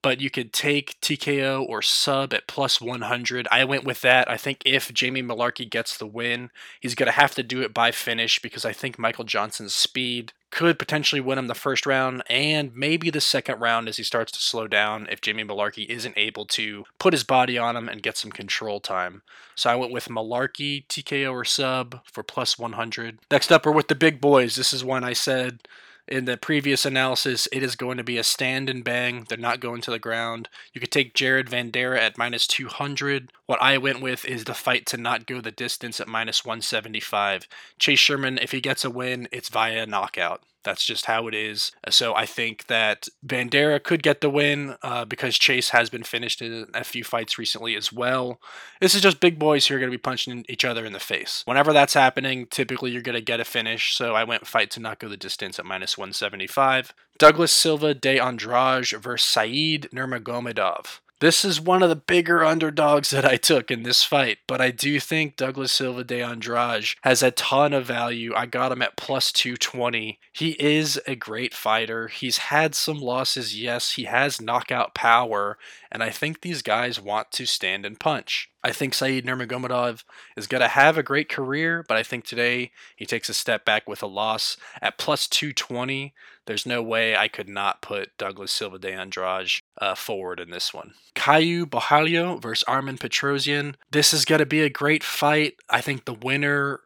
but 0.02 0.22
you 0.22 0.30
could 0.30 0.54
take 0.54 1.00
TKO 1.02 1.68
or 1.68 1.82
sub 1.82 2.34
at 2.34 2.48
plus 2.48 2.82
100. 2.82 3.48
I 3.52 3.64
went 3.66 3.84
with 3.84 4.02
that. 4.02 4.30
I 4.30 4.38
think 4.38 4.62
if 4.66 4.94
Jamie 4.94 5.24
Mullarkey 5.24 5.70
gets 5.70 5.98
the 5.98 6.08
win, 6.08 6.50
he's 6.80 6.96
going 6.96 7.08
to 7.08 7.12
have 7.12 7.36
to 7.36 7.44
do 7.44 7.62
it 7.62 7.74
by 7.74 7.92
finish 7.92 8.40
because 8.40 8.66
I 8.66 8.74
think 8.74 8.98
Michael 8.98 9.24
Johnson's 9.24 9.74
speed 9.74 10.34
could 10.52 10.78
potentially 10.78 11.22
win 11.22 11.38
him 11.38 11.48
the 11.48 11.56
first 11.56 11.86
round 11.86 12.24
and 12.30 12.76
maybe 12.76 13.10
the 13.10 13.22
second 13.22 13.60
round 13.60 13.88
as 13.88 13.98
he 13.98 14.04
starts 14.04 14.32
to 14.34 14.40
slow 14.40 14.68
down 14.68 15.08
if 15.10 15.22
Jamie 15.22 15.46
Mullarkey 15.46 15.88
isn't 15.88 16.18
able 16.18 16.46
to 16.46 16.84
put 17.00 17.14
his 17.14 17.24
body 17.24 17.58
on 17.58 17.78
him 17.78 17.88
and 17.88 18.04
get 18.04 18.18
some 18.18 18.32
control 18.32 18.82
time. 18.82 19.22
So 19.56 19.70
I 19.70 19.76
went 19.76 19.94
with 19.94 20.10
Mullarkey, 20.10 20.86
TKO 20.88 21.32
or 21.32 21.46
sub 21.46 22.02
for 22.06 22.22
plus 22.22 22.60
100. 22.60 23.20
Next 23.32 23.52
up 23.52 23.66
we're 23.66 23.72
with 23.72 23.88
the 23.88 23.96
big 23.96 24.20
boys. 24.20 24.56
This 24.56 24.74
is 24.74 24.84
one 24.84 25.06
I 25.06 25.14
said 25.14 25.60
in 26.08 26.26
the 26.26 26.38
previous 26.38 26.86
analysis, 26.86 27.48
it 27.52 27.64
is 27.64 27.76
going 27.76 27.98
to 27.98 28.04
be 28.04 28.18
a 28.18 28.24
stand 28.24 28.70
and 28.70 28.84
bang. 28.84 29.26
They're 29.28 29.38
not 29.38 29.60
going 29.60 29.82
to 29.82 29.92
the 29.92 30.00
ground. 30.00 30.50
You 30.74 30.82
could 30.82 30.92
take 30.92 31.14
Jared 31.14 31.50
Vanderaa 31.50 32.00
at 32.00 32.18
minus 32.18 32.48
200. 32.48 33.32
What 33.46 33.62
I 33.62 33.78
went 33.78 34.02
with 34.02 34.26
is 34.26 34.44
the 34.44 34.54
fight 34.54 34.86
to 34.88 34.98
not 34.98 35.26
go 35.26 35.42
the 35.42 35.52
distance 35.52 36.00
at 36.00 36.08
minus 36.08 36.44
175. 36.44 37.48
Chase 37.80 38.00
Sherman, 38.00 38.38
if 38.38 38.52
he 38.52 38.62
gets 38.62 38.84
a 38.84 38.90
win, 38.90 39.28
it's 39.32 39.50
via 39.50 39.86
knockout. 39.86 40.42
That's 40.64 40.86
just 40.86 41.06
how 41.06 41.28
it 41.28 41.34
is. 41.34 41.72
So 41.90 42.16
I 42.16 42.26
think 42.26 42.68
that 42.68 43.08
Vanderaa 43.26 43.84
could 43.84 44.04
get 44.04 44.22
the 44.22 44.30
win 44.30 44.76
uh, 44.82 45.06
because 45.06 45.38
Chase 45.38 45.70
has 45.70 45.90
been 45.90 46.04
finished 46.04 46.42
in 46.42 46.68
a 46.74 46.84
few 46.84 47.04
fights 47.04 47.38
recently 47.38 47.76
as 47.76 47.92
well. 47.92 48.40
This 48.80 48.96
is 48.96 49.02
just 49.02 49.20
big 49.20 49.40
boys 49.40 49.68
who 49.68 49.76
are 49.76 49.80
going 49.80 49.92
to 49.92 49.98
be 49.98 50.02
punching 50.02 50.46
each 50.48 50.66
other 50.66 50.86
in 50.86 50.94
the 50.94 51.00
face. 51.00 51.44
Whenever 51.46 51.74
that's 51.74 51.94
happening, 51.94 52.48
typically 52.48 52.92
you're 52.92 53.02
going 53.02 53.16
to 53.16 53.22
get 53.22 53.40
a 53.40 53.46
finish. 53.46 53.96
So 53.96 54.16
I 54.16 54.24
went 54.24 54.48
fight 54.48 54.72
to 54.72 54.80
not 54.80 55.00
go 55.00 55.08
the 55.08 55.18
distance 55.18 55.60
at 55.60 55.66
minus 55.66 55.98
175. 55.98 56.94
Douglas 57.18 57.52
Silva 57.52 57.94
de 57.94 58.20
Andrade 58.20 58.92
versus 59.00 59.30
Said 59.30 59.90
Nurmagomedov. 59.94 61.00
This 61.22 61.46
is 61.46 61.62
one 61.62 61.84
of 61.84 61.90
the 61.90 61.96
bigger 61.96 62.44
underdogs 62.44 63.12
that 63.12 63.26
I 63.26 63.38
took 63.38 63.70
in 63.70 63.84
this 63.84 64.04
fight, 64.04 64.40
but 64.48 64.60
I 64.60 64.72
do 64.72 65.00
think 65.00 65.36
Douglas 65.36 65.72
Silva 65.72 66.04
de 66.04 66.20
Andrade 66.20 66.96
has 67.04 67.22
a 67.22 67.30
ton 67.30 67.74
of 67.74 67.86
value. 67.86 68.34
I 68.36 68.48
got 68.48 68.72
him 68.72 68.82
at 68.82 68.98
plus 68.98 69.32
220. 69.32 70.18
He 70.34 70.50
is 70.60 71.00
a 71.06 71.16
great 71.16 71.54
fighter. 71.54 72.08
He's 72.08 72.40
had 72.40 72.74
some 72.74 72.98
losses, 72.98 73.56
yes, 73.56 73.92
he 73.92 74.06
has 74.06 74.42
knockout 74.42 74.96
power, 74.96 75.60
and 75.92 76.02
I 76.02 76.10
think 76.10 76.42
these 76.42 76.62
guys 76.62 77.02
want 77.02 77.32
to 77.32 77.46
stand 77.46 77.86
and 77.86 78.00
punch. 78.00 78.50
I 78.64 78.72
think 78.72 78.94
Saeed 78.94 79.26
Nurmagomedov 79.26 80.04
is 80.38 80.48
going 80.48 80.62
to 80.62 80.68
have 80.68 80.98
a 80.98 81.04
great 81.04 81.30
career, 81.30 81.84
but 81.88 81.98
I 81.98 82.04
think 82.04 82.26
today 82.26 82.72
he 82.96 83.06
takes 83.06 83.28
a 83.28 83.34
step 83.34 83.66
back 83.66 83.90
with 83.90 84.02
a 84.02 84.08
loss 84.08 84.56
at 84.82 84.98
plus 84.98 85.28
220. 85.28 86.14
There's 86.46 86.66
no 86.66 86.82
way 86.82 87.16
I 87.16 87.28
could 87.28 87.50
not 87.50 87.82
put 87.82 88.18
Douglas 88.18 88.52
Silva 88.52 88.80
de 88.80 88.94
Andrade 88.94 89.52
uh, 89.80 89.96
forward 89.96 90.40
in 90.40 90.50
this 90.50 90.74
one. 90.74 90.94
Caio 91.16 91.66
Borralho 91.66 92.42
versus 92.42 92.64
Armen 92.68 92.98
Petrosyan. 92.98 93.76
This 93.92 94.14
is 94.14 94.26
going 94.26 94.40
to 94.40 94.46
be 94.46 94.62
a 94.62 94.70
great 94.70 95.04
fight. 95.04 95.56
I 95.70 95.82
think 95.82 96.06
the 96.06 96.14
winner 96.14 96.82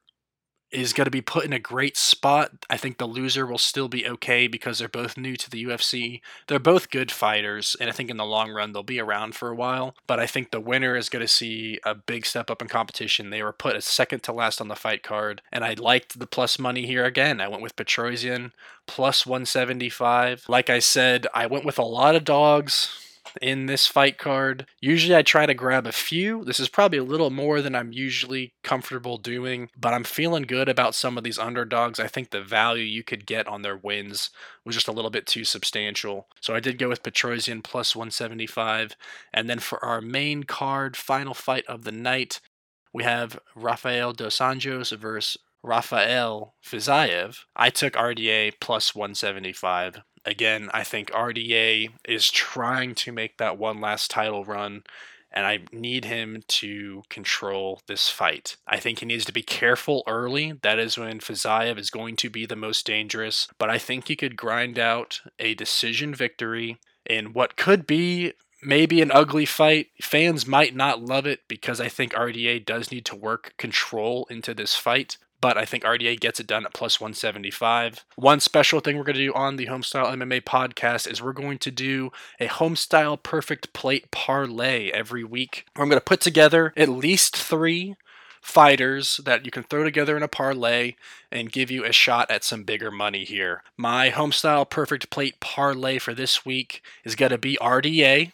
is 0.76 0.94
going 0.94 1.06
to 1.06 1.12
be 1.12 1.22
put 1.22 1.46
in 1.46 1.54
a 1.54 1.60
great 1.60 1.96
spot. 1.96 2.52
I 2.70 2.78
think 2.78 2.98
the 2.98 3.06
loser 3.06 3.46
will 3.46 3.58
still 3.58 3.88
be 3.88 4.08
okay 4.08 4.48
because 4.48 4.80
they're 4.80 4.90
both 4.90 5.18
new 5.18 5.36
to 5.38 5.50
the 5.50 5.64
UFC. 5.64 6.22
They're 6.48 6.60
both 6.60 6.90
good 6.90 7.12
fighters, 7.12 7.76
and 7.80 7.90
I 7.90 7.94
think 7.94 8.10
in 8.10 8.18
the 8.18 8.26
long 8.26 8.52
run 8.52 8.74
they'll 8.74 8.84
be 8.84 9.00
around 9.00 9.36
for 9.36 9.50
a 9.50 9.56
while. 9.56 9.96
But 10.06 10.20
I 10.20 10.28
think 10.28 10.52
the 10.52 10.60
winner 10.60 10.96
is 10.96 11.10
going 11.10 11.24
to 11.24 11.32
see 11.32 11.80
a 11.86 11.96
big 11.96 12.26
step 12.26 12.52
up 12.52 12.62
in 12.62 12.68
competition. 12.68 13.30
They 13.30 13.42
were 13.42 13.54
put 13.54 13.76
a 13.76 13.82
second 13.82 14.24
to 14.24 14.34
last 14.34 14.60
on 14.60 14.68
the 14.68 14.76
fight 14.76 15.02
card, 15.02 15.42
and 15.52 15.64
I 15.64 15.74
liked 15.74 16.20
the 16.20 16.28
plus 16.28 16.60
money 16.60 16.86
here 16.86 17.06
again. 17.06 17.40
I 17.40 17.48
went 17.48 17.64
with 17.64 17.76
Petrosyan 17.76 18.52
plus 18.86 19.26
175. 19.26 20.46
Like 20.48 20.70
I 20.70 20.80
said, 20.80 21.26
I 21.34 21.48
went 21.48 21.66
with 21.66 21.80
a 21.80 21.84
lot 21.84 22.16
of 22.16 22.26
dogs 22.26 23.06
in 23.42 23.66
this 23.66 23.88
fight 23.88 24.18
card. 24.18 24.66
Usually 24.82 25.16
I 25.16 25.22
try 25.22 25.46
to 25.46 25.54
grab 25.54 25.86
a 25.88 25.92
few. 25.92 26.44
This 26.44 26.60
is 26.60 26.70
probably 26.70 26.98
a 26.98 27.04
little 27.04 27.30
more 27.30 27.62
than 27.62 27.76
I'm 27.76 27.92
usually 27.92 28.54
comfortable 28.64 29.18
doing, 29.18 29.70
but 29.78 29.94
I'm 29.94 30.04
feeling 30.04 30.44
good 30.44 30.70
about 30.70 30.96
some 30.96 31.18
of 31.18 31.24
these 31.24 31.40
underdogs. 31.40 32.00
I 32.00 32.08
think 32.08 32.30
the 32.30 32.42
value 32.42 32.84
you 32.84 33.04
could 33.04 33.26
get 33.26 33.48
on 33.48 33.62
their 33.62 33.78
wins 33.78 34.30
was 34.64 34.76
just 34.76 34.88
a 34.88 34.92
little 34.92 35.12
bit 35.12 35.26
too 35.26 35.44
substantial. 35.44 36.28
So 36.42 36.56
I 36.56 36.60
did 36.60 36.78
go 36.78 36.90
with 36.90 37.04
Petrosyan 37.04 37.64
plus 37.64 37.96
175. 37.96 38.96
And 39.34 39.50
then 39.50 39.60
for 39.60 39.84
our 39.84 40.02
main 40.02 40.44
card, 40.44 40.96
final 40.98 41.34
fight 41.34 41.66
of 41.68 41.84
the 41.84 41.92
night, 41.92 42.42
we 42.94 43.04
have 43.04 43.40
Rafael 43.56 44.14
Dos 44.14 44.38
Anjos 44.38 44.98
versus 44.98 45.38
Rafael 45.66 46.54
Fiziev. 46.64 47.40
I 47.56 47.70
took 47.70 47.94
RDA 47.94 48.54
plus 48.60 48.94
175 48.94 50.02
again, 50.26 50.70
I 50.74 50.84
think 50.84 51.12
RDA 51.12 51.90
is 52.04 52.30
trying 52.30 52.96
to 52.96 53.12
make 53.12 53.38
that 53.38 53.58
one 53.58 53.80
last 53.80 54.12
title 54.12 54.44
run, 54.44 54.84
and 55.32 55.46
I 55.46 55.60
need 55.72 56.06
him 56.06 56.44
to 56.48 57.04
control 57.10 57.82
this 57.88 58.10
fight. 58.10 58.58
I 58.68 58.80
think 58.80 59.00
he 59.00 59.06
needs 59.06 59.26
to 59.26 59.34
be 59.34 59.44
careful 59.44 60.04
early. 60.08 60.54
That 60.64 60.80
is 60.80 60.98
when 60.98 61.20
Fiziev 61.20 61.78
is 61.78 61.90
going 61.90 62.16
to 62.18 62.30
be 62.30 62.46
the 62.46 62.56
most 62.56 62.86
dangerous, 62.86 63.48
but 63.58 63.70
I 63.70 63.78
think 63.78 64.08
he 64.08 64.16
could 64.16 64.36
grind 64.36 64.80
out 64.80 65.22
a 65.40 65.54
decision 65.54 66.14
victory 66.14 66.78
in 67.06 67.34
what 67.34 67.56
could 67.56 67.86
be 67.86 68.34
maybe 68.64 69.02
an 69.02 69.12
ugly 69.12 69.46
fight. 69.46 69.90
Fans 70.02 70.48
might 70.48 70.76
not 70.76 71.04
love 71.04 71.28
it 71.28 71.42
because 71.48 71.80
I 71.80 71.88
think 71.88 72.14
RDA 72.14 72.66
does 72.66 72.92
need 72.92 73.06
to 73.06 73.16
work 73.16 73.54
control 73.58 74.26
into 74.30 74.56
this 74.56 74.76
fight 74.76 75.18
but 75.42 75.58
I 75.58 75.66
think 75.66 75.84
RDA 75.84 76.20
gets 76.20 76.40
it 76.40 76.48
done 76.48 76.66
at 76.66 76.74
plus 76.74 77.00
175. 77.00 78.06
One 78.16 78.40
special 78.40 78.80
thing 78.80 78.98
we're 78.98 79.04
going 79.04 79.16
to 79.16 79.26
do 79.26 79.34
on 79.34 79.56
the 79.56 79.68
Homestyle 79.68 80.14
MMA 80.14 80.42
podcast 80.42 81.12
is 81.12 81.22
we're 81.22 81.34
going 81.34 81.58
to 81.60 81.72
do 81.72 82.12
a 82.40 82.48
Homestyle 82.48 83.22
Perfect 83.22 83.74
Plate 83.74 84.10
parlay 84.12 84.90
every 84.92 85.24
week. 85.24 85.66
I'm 85.76 85.90
going 85.90 86.00
to 86.00 86.06
put 86.06 86.22
together 86.22 86.74
at 86.76 86.90
least 86.90 87.36
three 87.36 87.96
fighters 88.46 89.20
that 89.26 89.44
you 89.44 89.50
can 89.50 89.64
throw 89.64 89.84
together 89.84 90.16
in 90.16 90.22
a 90.22 90.28
parlay 90.28 90.94
and 91.32 91.52
give 91.52 91.72
you 91.72 91.84
a 91.84 91.92
shot 91.92 92.30
at 92.30 92.44
some 92.44 92.64
bigger 92.64 92.92
money 92.92 93.24
here. 93.24 93.64
My 93.76 94.12
Homestyle 94.12 94.70
Perfect 94.70 95.10
Plate 95.10 95.40
parlay 95.40 95.98
for 95.98 96.14
this 96.14 96.46
week 96.46 96.84
is 97.04 97.16
going 97.16 97.32
to 97.32 97.40
be 97.40 97.58
RDA 97.60 98.32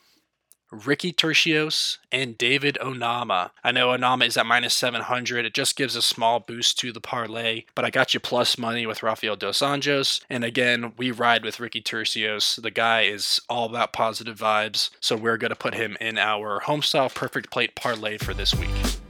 Ricky 0.71 1.11
Turcios, 1.11 1.97
and 2.11 2.37
David 2.37 2.77
Onama. 2.81 3.51
I 3.63 3.71
know 3.71 3.89
Onama 3.89 4.27
is 4.27 4.37
at 4.37 4.45
minus 4.45 4.73
700. 4.73 5.45
It 5.45 5.53
just 5.53 5.75
gives 5.75 5.95
a 5.95 6.01
small 6.01 6.39
boost 6.39 6.79
to 6.79 6.91
the 6.91 7.01
parlay, 7.01 7.65
but 7.75 7.85
I 7.85 7.89
got 7.89 8.13
you 8.13 8.19
plus 8.19 8.57
money 8.57 8.85
with 8.85 9.03
Rafael 9.03 9.35
Dos 9.35 9.59
Anjos. 9.59 10.21
And 10.29 10.43
again, 10.43 10.93
we 10.97 11.11
ride 11.11 11.43
with 11.43 11.59
Ricky 11.59 11.81
Turcios. 11.81 12.61
The 12.61 12.71
guy 12.71 13.01
is 13.01 13.41
all 13.49 13.65
about 13.65 13.93
positive 13.93 14.37
vibes, 14.37 14.89
so 14.99 15.15
we're 15.15 15.37
going 15.37 15.49
to 15.49 15.55
put 15.55 15.75
him 15.75 15.97
in 15.99 16.17
our 16.17 16.61
homestyle 16.61 17.13
perfect 17.13 17.51
plate 17.51 17.75
parlay 17.75 18.17
for 18.17 18.33
this 18.33 18.55
week. 18.55 19.00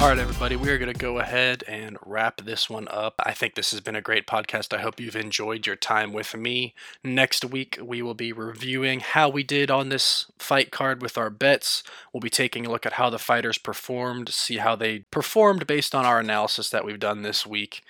All 0.00 0.08
right, 0.08 0.18
everybody, 0.18 0.56
we 0.56 0.70
are 0.70 0.78
going 0.78 0.90
to 0.90 0.98
go 0.98 1.18
ahead 1.18 1.62
and 1.68 1.98
wrap 2.06 2.40
this 2.40 2.70
one 2.70 2.88
up. 2.90 3.20
I 3.22 3.34
think 3.34 3.54
this 3.54 3.70
has 3.72 3.82
been 3.82 3.94
a 3.94 4.00
great 4.00 4.26
podcast. 4.26 4.74
I 4.74 4.80
hope 4.80 4.98
you've 4.98 5.14
enjoyed 5.14 5.66
your 5.66 5.76
time 5.76 6.14
with 6.14 6.34
me. 6.34 6.74
Next 7.04 7.44
week, 7.44 7.78
we 7.82 8.00
will 8.00 8.14
be 8.14 8.32
reviewing 8.32 9.00
how 9.00 9.28
we 9.28 9.42
did 9.42 9.70
on 9.70 9.90
this 9.90 10.24
fight 10.38 10.70
card 10.70 11.02
with 11.02 11.18
our 11.18 11.28
bets. 11.28 11.82
We'll 12.14 12.22
be 12.22 12.30
taking 12.30 12.64
a 12.64 12.70
look 12.70 12.86
at 12.86 12.94
how 12.94 13.10
the 13.10 13.18
fighters 13.18 13.58
performed, 13.58 14.30
see 14.30 14.56
how 14.56 14.74
they 14.74 15.00
performed 15.10 15.66
based 15.66 15.94
on 15.94 16.06
our 16.06 16.18
analysis 16.18 16.70
that 16.70 16.86
we've 16.86 16.98
done 16.98 17.20
this 17.20 17.46
week, 17.46 17.82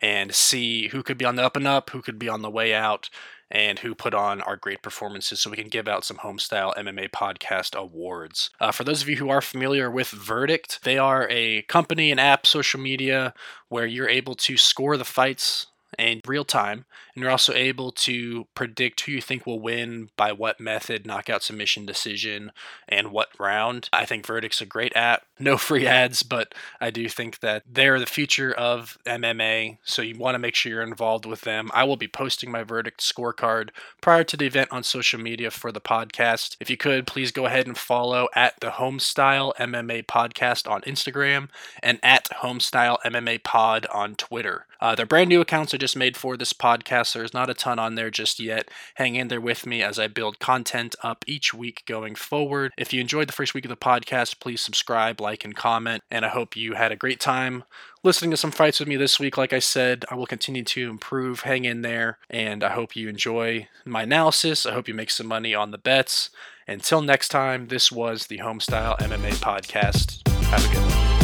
and 0.00 0.34
see 0.34 0.88
who 0.88 1.02
could 1.02 1.18
be 1.18 1.26
on 1.26 1.36
the 1.36 1.44
up 1.44 1.54
and 1.54 1.68
up, 1.68 1.90
who 1.90 2.00
could 2.00 2.18
be 2.18 2.30
on 2.30 2.40
the 2.40 2.48
way 2.48 2.72
out, 2.74 3.10
and 3.50 3.78
who 3.80 3.94
put 3.94 4.14
on 4.14 4.40
our 4.42 4.56
great 4.56 4.82
performances 4.82 5.40
so 5.40 5.50
we 5.50 5.56
can 5.56 5.68
give 5.68 5.88
out 5.88 6.04
some 6.04 6.18
homestyle 6.18 6.76
MMA 6.76 7.10
podcast 7.10 7.74
awards. 7.74 8.50
Uh, 8.60 8.72
for 8.72 8.84
those 8.84 9.02
of 9.02 9.08
you 9.08 9.16
who 9.16 9.30
are 9.30 9.40
familiar 9.40 9.90
with 9.90 10.08
Verdict, 10.08 10.80
they 10.84 10.98
are 10.98 11.26
a 11.30 11.62
company 11.62 12.10
an 12.10 12.18
app 12.18 12.46
social 12.46 12.80
media 12.80 13.34
where 13.68 13.86
you're 13.86 14.08
able 14.08 14.34
to 14.34 14.56
score 14.56 14.96
the 14.96 15.04
fights 15.04 15.66
in 15.98 16.20
real 16.26 16.44
time, 16.44 16.84
and 17.14 17.22
you're 17.22 17.30
also 17.30 17.52
able 17.52 17.90
to 17.92 18.46
predict 18.54 19.00
who 19.00 19.12
you 19.12 19.20
think 19.20 19.46
will 19.46 19.60
win 19.60 20.10
by 20.16 20.32
what 20.32 20.60
method, 20.60 21.06
knockout 21.06 21.42
submission 21.42 21.84
decision, 21.84 22.52
and 22.88 23.10
what 23.10 23.28
round. 23.38 23.88
I 23.92 24.04
think 24.04 24.24
Verdict's 24.26 24.60
a 24.60 24.66
great 24.66 24.96
app. 24.96 25.22
No 25.40 25.56
free 25.56 25.86
ads, 25.86 26.24
but 26.24 26.52
I 26.80 26.90
do 26.90 27.08
think 27.08 27.38
that 27.40 27.62
they're 27.64 28.00
the 28.00 28.06
future 28.06 28.52
of 28.52 28.98
MMA, 29.06 29.78
so 29.84 30.02
you 30.02 30.18
want 30.18 30.34
to 30.34 30.38
make 30.40 30.56
sure 30.56 30.72
you're 30.72 30.82
involved 30.82 31.24
with 31.26 31.42
them. 31.42 31.70
I 31.72 31.84
will 31.84 31.96
be 31.96 32.08
posting 32.08 32.50
my 32.50 32.64
Verdict 32.64 33.00
scorecard 33.00 33.70
prior 34.00 34.24
to 34.24 34.36
the 34.36 34.46
event 34.46 34.72
on 34.72 34.82
social 34.82 35.20
media 35.20 35.52
for 35.52 35.70
the 35.70 35.80
podcast. 35.80 36.56
If 36.58 36.68
you 36.68 36.76
could, 36.76 37.06
please 37.06 37.30
go 37.30 37.46
ahead 37.46 37.68
and 37.68 37.78
follow 37.78 38.28
at 38.34 38.58
the 38.60 38.70
Homestyle 38.70 39.54
MMA 39.56 40.06
Podcast 40.06 40.68
on 40.68 40.80
Instagram 40.82 41.48
and 41.84 42.00
at 42.02 42.28
Homestyle 42.42 42.98
MMA 43.04 43.44
Pod 43.44 43.86
on 43.94 44.16
Twitter. 44.16 44.66
Uh, 44.80 44.94
they're 44.94 45.06
brand 45.06 45.28
new 45.28 45.40
accounts 45.40 45.74
I 45.74 45.76
just 45.88 45.96
made 45.96 46.18
for 46.18 46.36
this 46.36 46.52
podcast. 46.52 47.14
There's 47.14 47.32
not 47.32 47.48
a 47.48 47.54
ton 47.54 47.78
on 47.78 47.94
there 47.94 48.10
just 48.10 48.38
yet. 48.38 48.70
Hang 48.96 49.14
in 49.14 49.28
there 49.28 49.40
with 49.40 49.64
me 49.64 49.82
as 49.82 49.98
I 49.98 50.06
build 50.06 50.38
content 50.38 50.94
up 51.02 51.24
each 51.26 51.54
week 51.54 51.82
going 51.86 52.14
forward. 52.14 52.72
If 52.76 52.92
you 52.92 53.00
enjoyed 53.00 53.26
the 53.26 53.32
first 53.32 53.54
week 53.54 53.64
of 53.64 53.70
the 53.70 53.76
podcast, 53.76 54.38
please 54.38 54.60
subscribe, 54.60 55.18
like, 55.18 55.46
and 55.46 55.56
comment. 55.56 56.02
And 56.10 56.26
I 56.26 56.28
hope 56.28 56.56
you 56.56 56.74
had 56.74 56.92
a 56.92 56.96
great 56.96 57.20
time 57.20 57.64
listening 58.02 58.30
to 58.32 58.36
some 58.36 58.50
fights 58.50 58.80
with 58.80 58.88
me 58.88 58.96
this 58.96 59.18
week. 59.18 59.38
Like 59.38 59.54
I 59.54 59.60
said, 59.60 60.04
I 60.10 60.14
will 60.14 60.26
continue 60.26 60.62
to 60.62 60.90
improve. 60.90 61.40
Hang 61.40 61.64
in 61.64 61.80
there. 61.80 62.18
And 62.28 62.62
I 62.62 62.68
hope 62.68 62.94
you 62.94 63.08
enjoy 63.08 63.68
my 63.86 64.02
analysis. 64.02 64.66
I 64.66 64.74
hope 64.74 64.88
you 64.88 64.94
make 64.94 65.10
some 65.10 65.26
money 65.26 65.54
on 65.54 65.70
the 65.70 65.78
bets. 65.78 66.28
Until 66.66 67.00
next 67.00 67.28
time, 67.28 67.68
this 67.68 67.90
was 67.90 68.26
the 68.26 68.38
Homestyle 68.38 68.98
MMA 68.98 69.36
Podcast. 69.36 70.28
Have 70.48 70.70
a 70.70 70.74
good 70.74 70.82
one. 70.82 71.17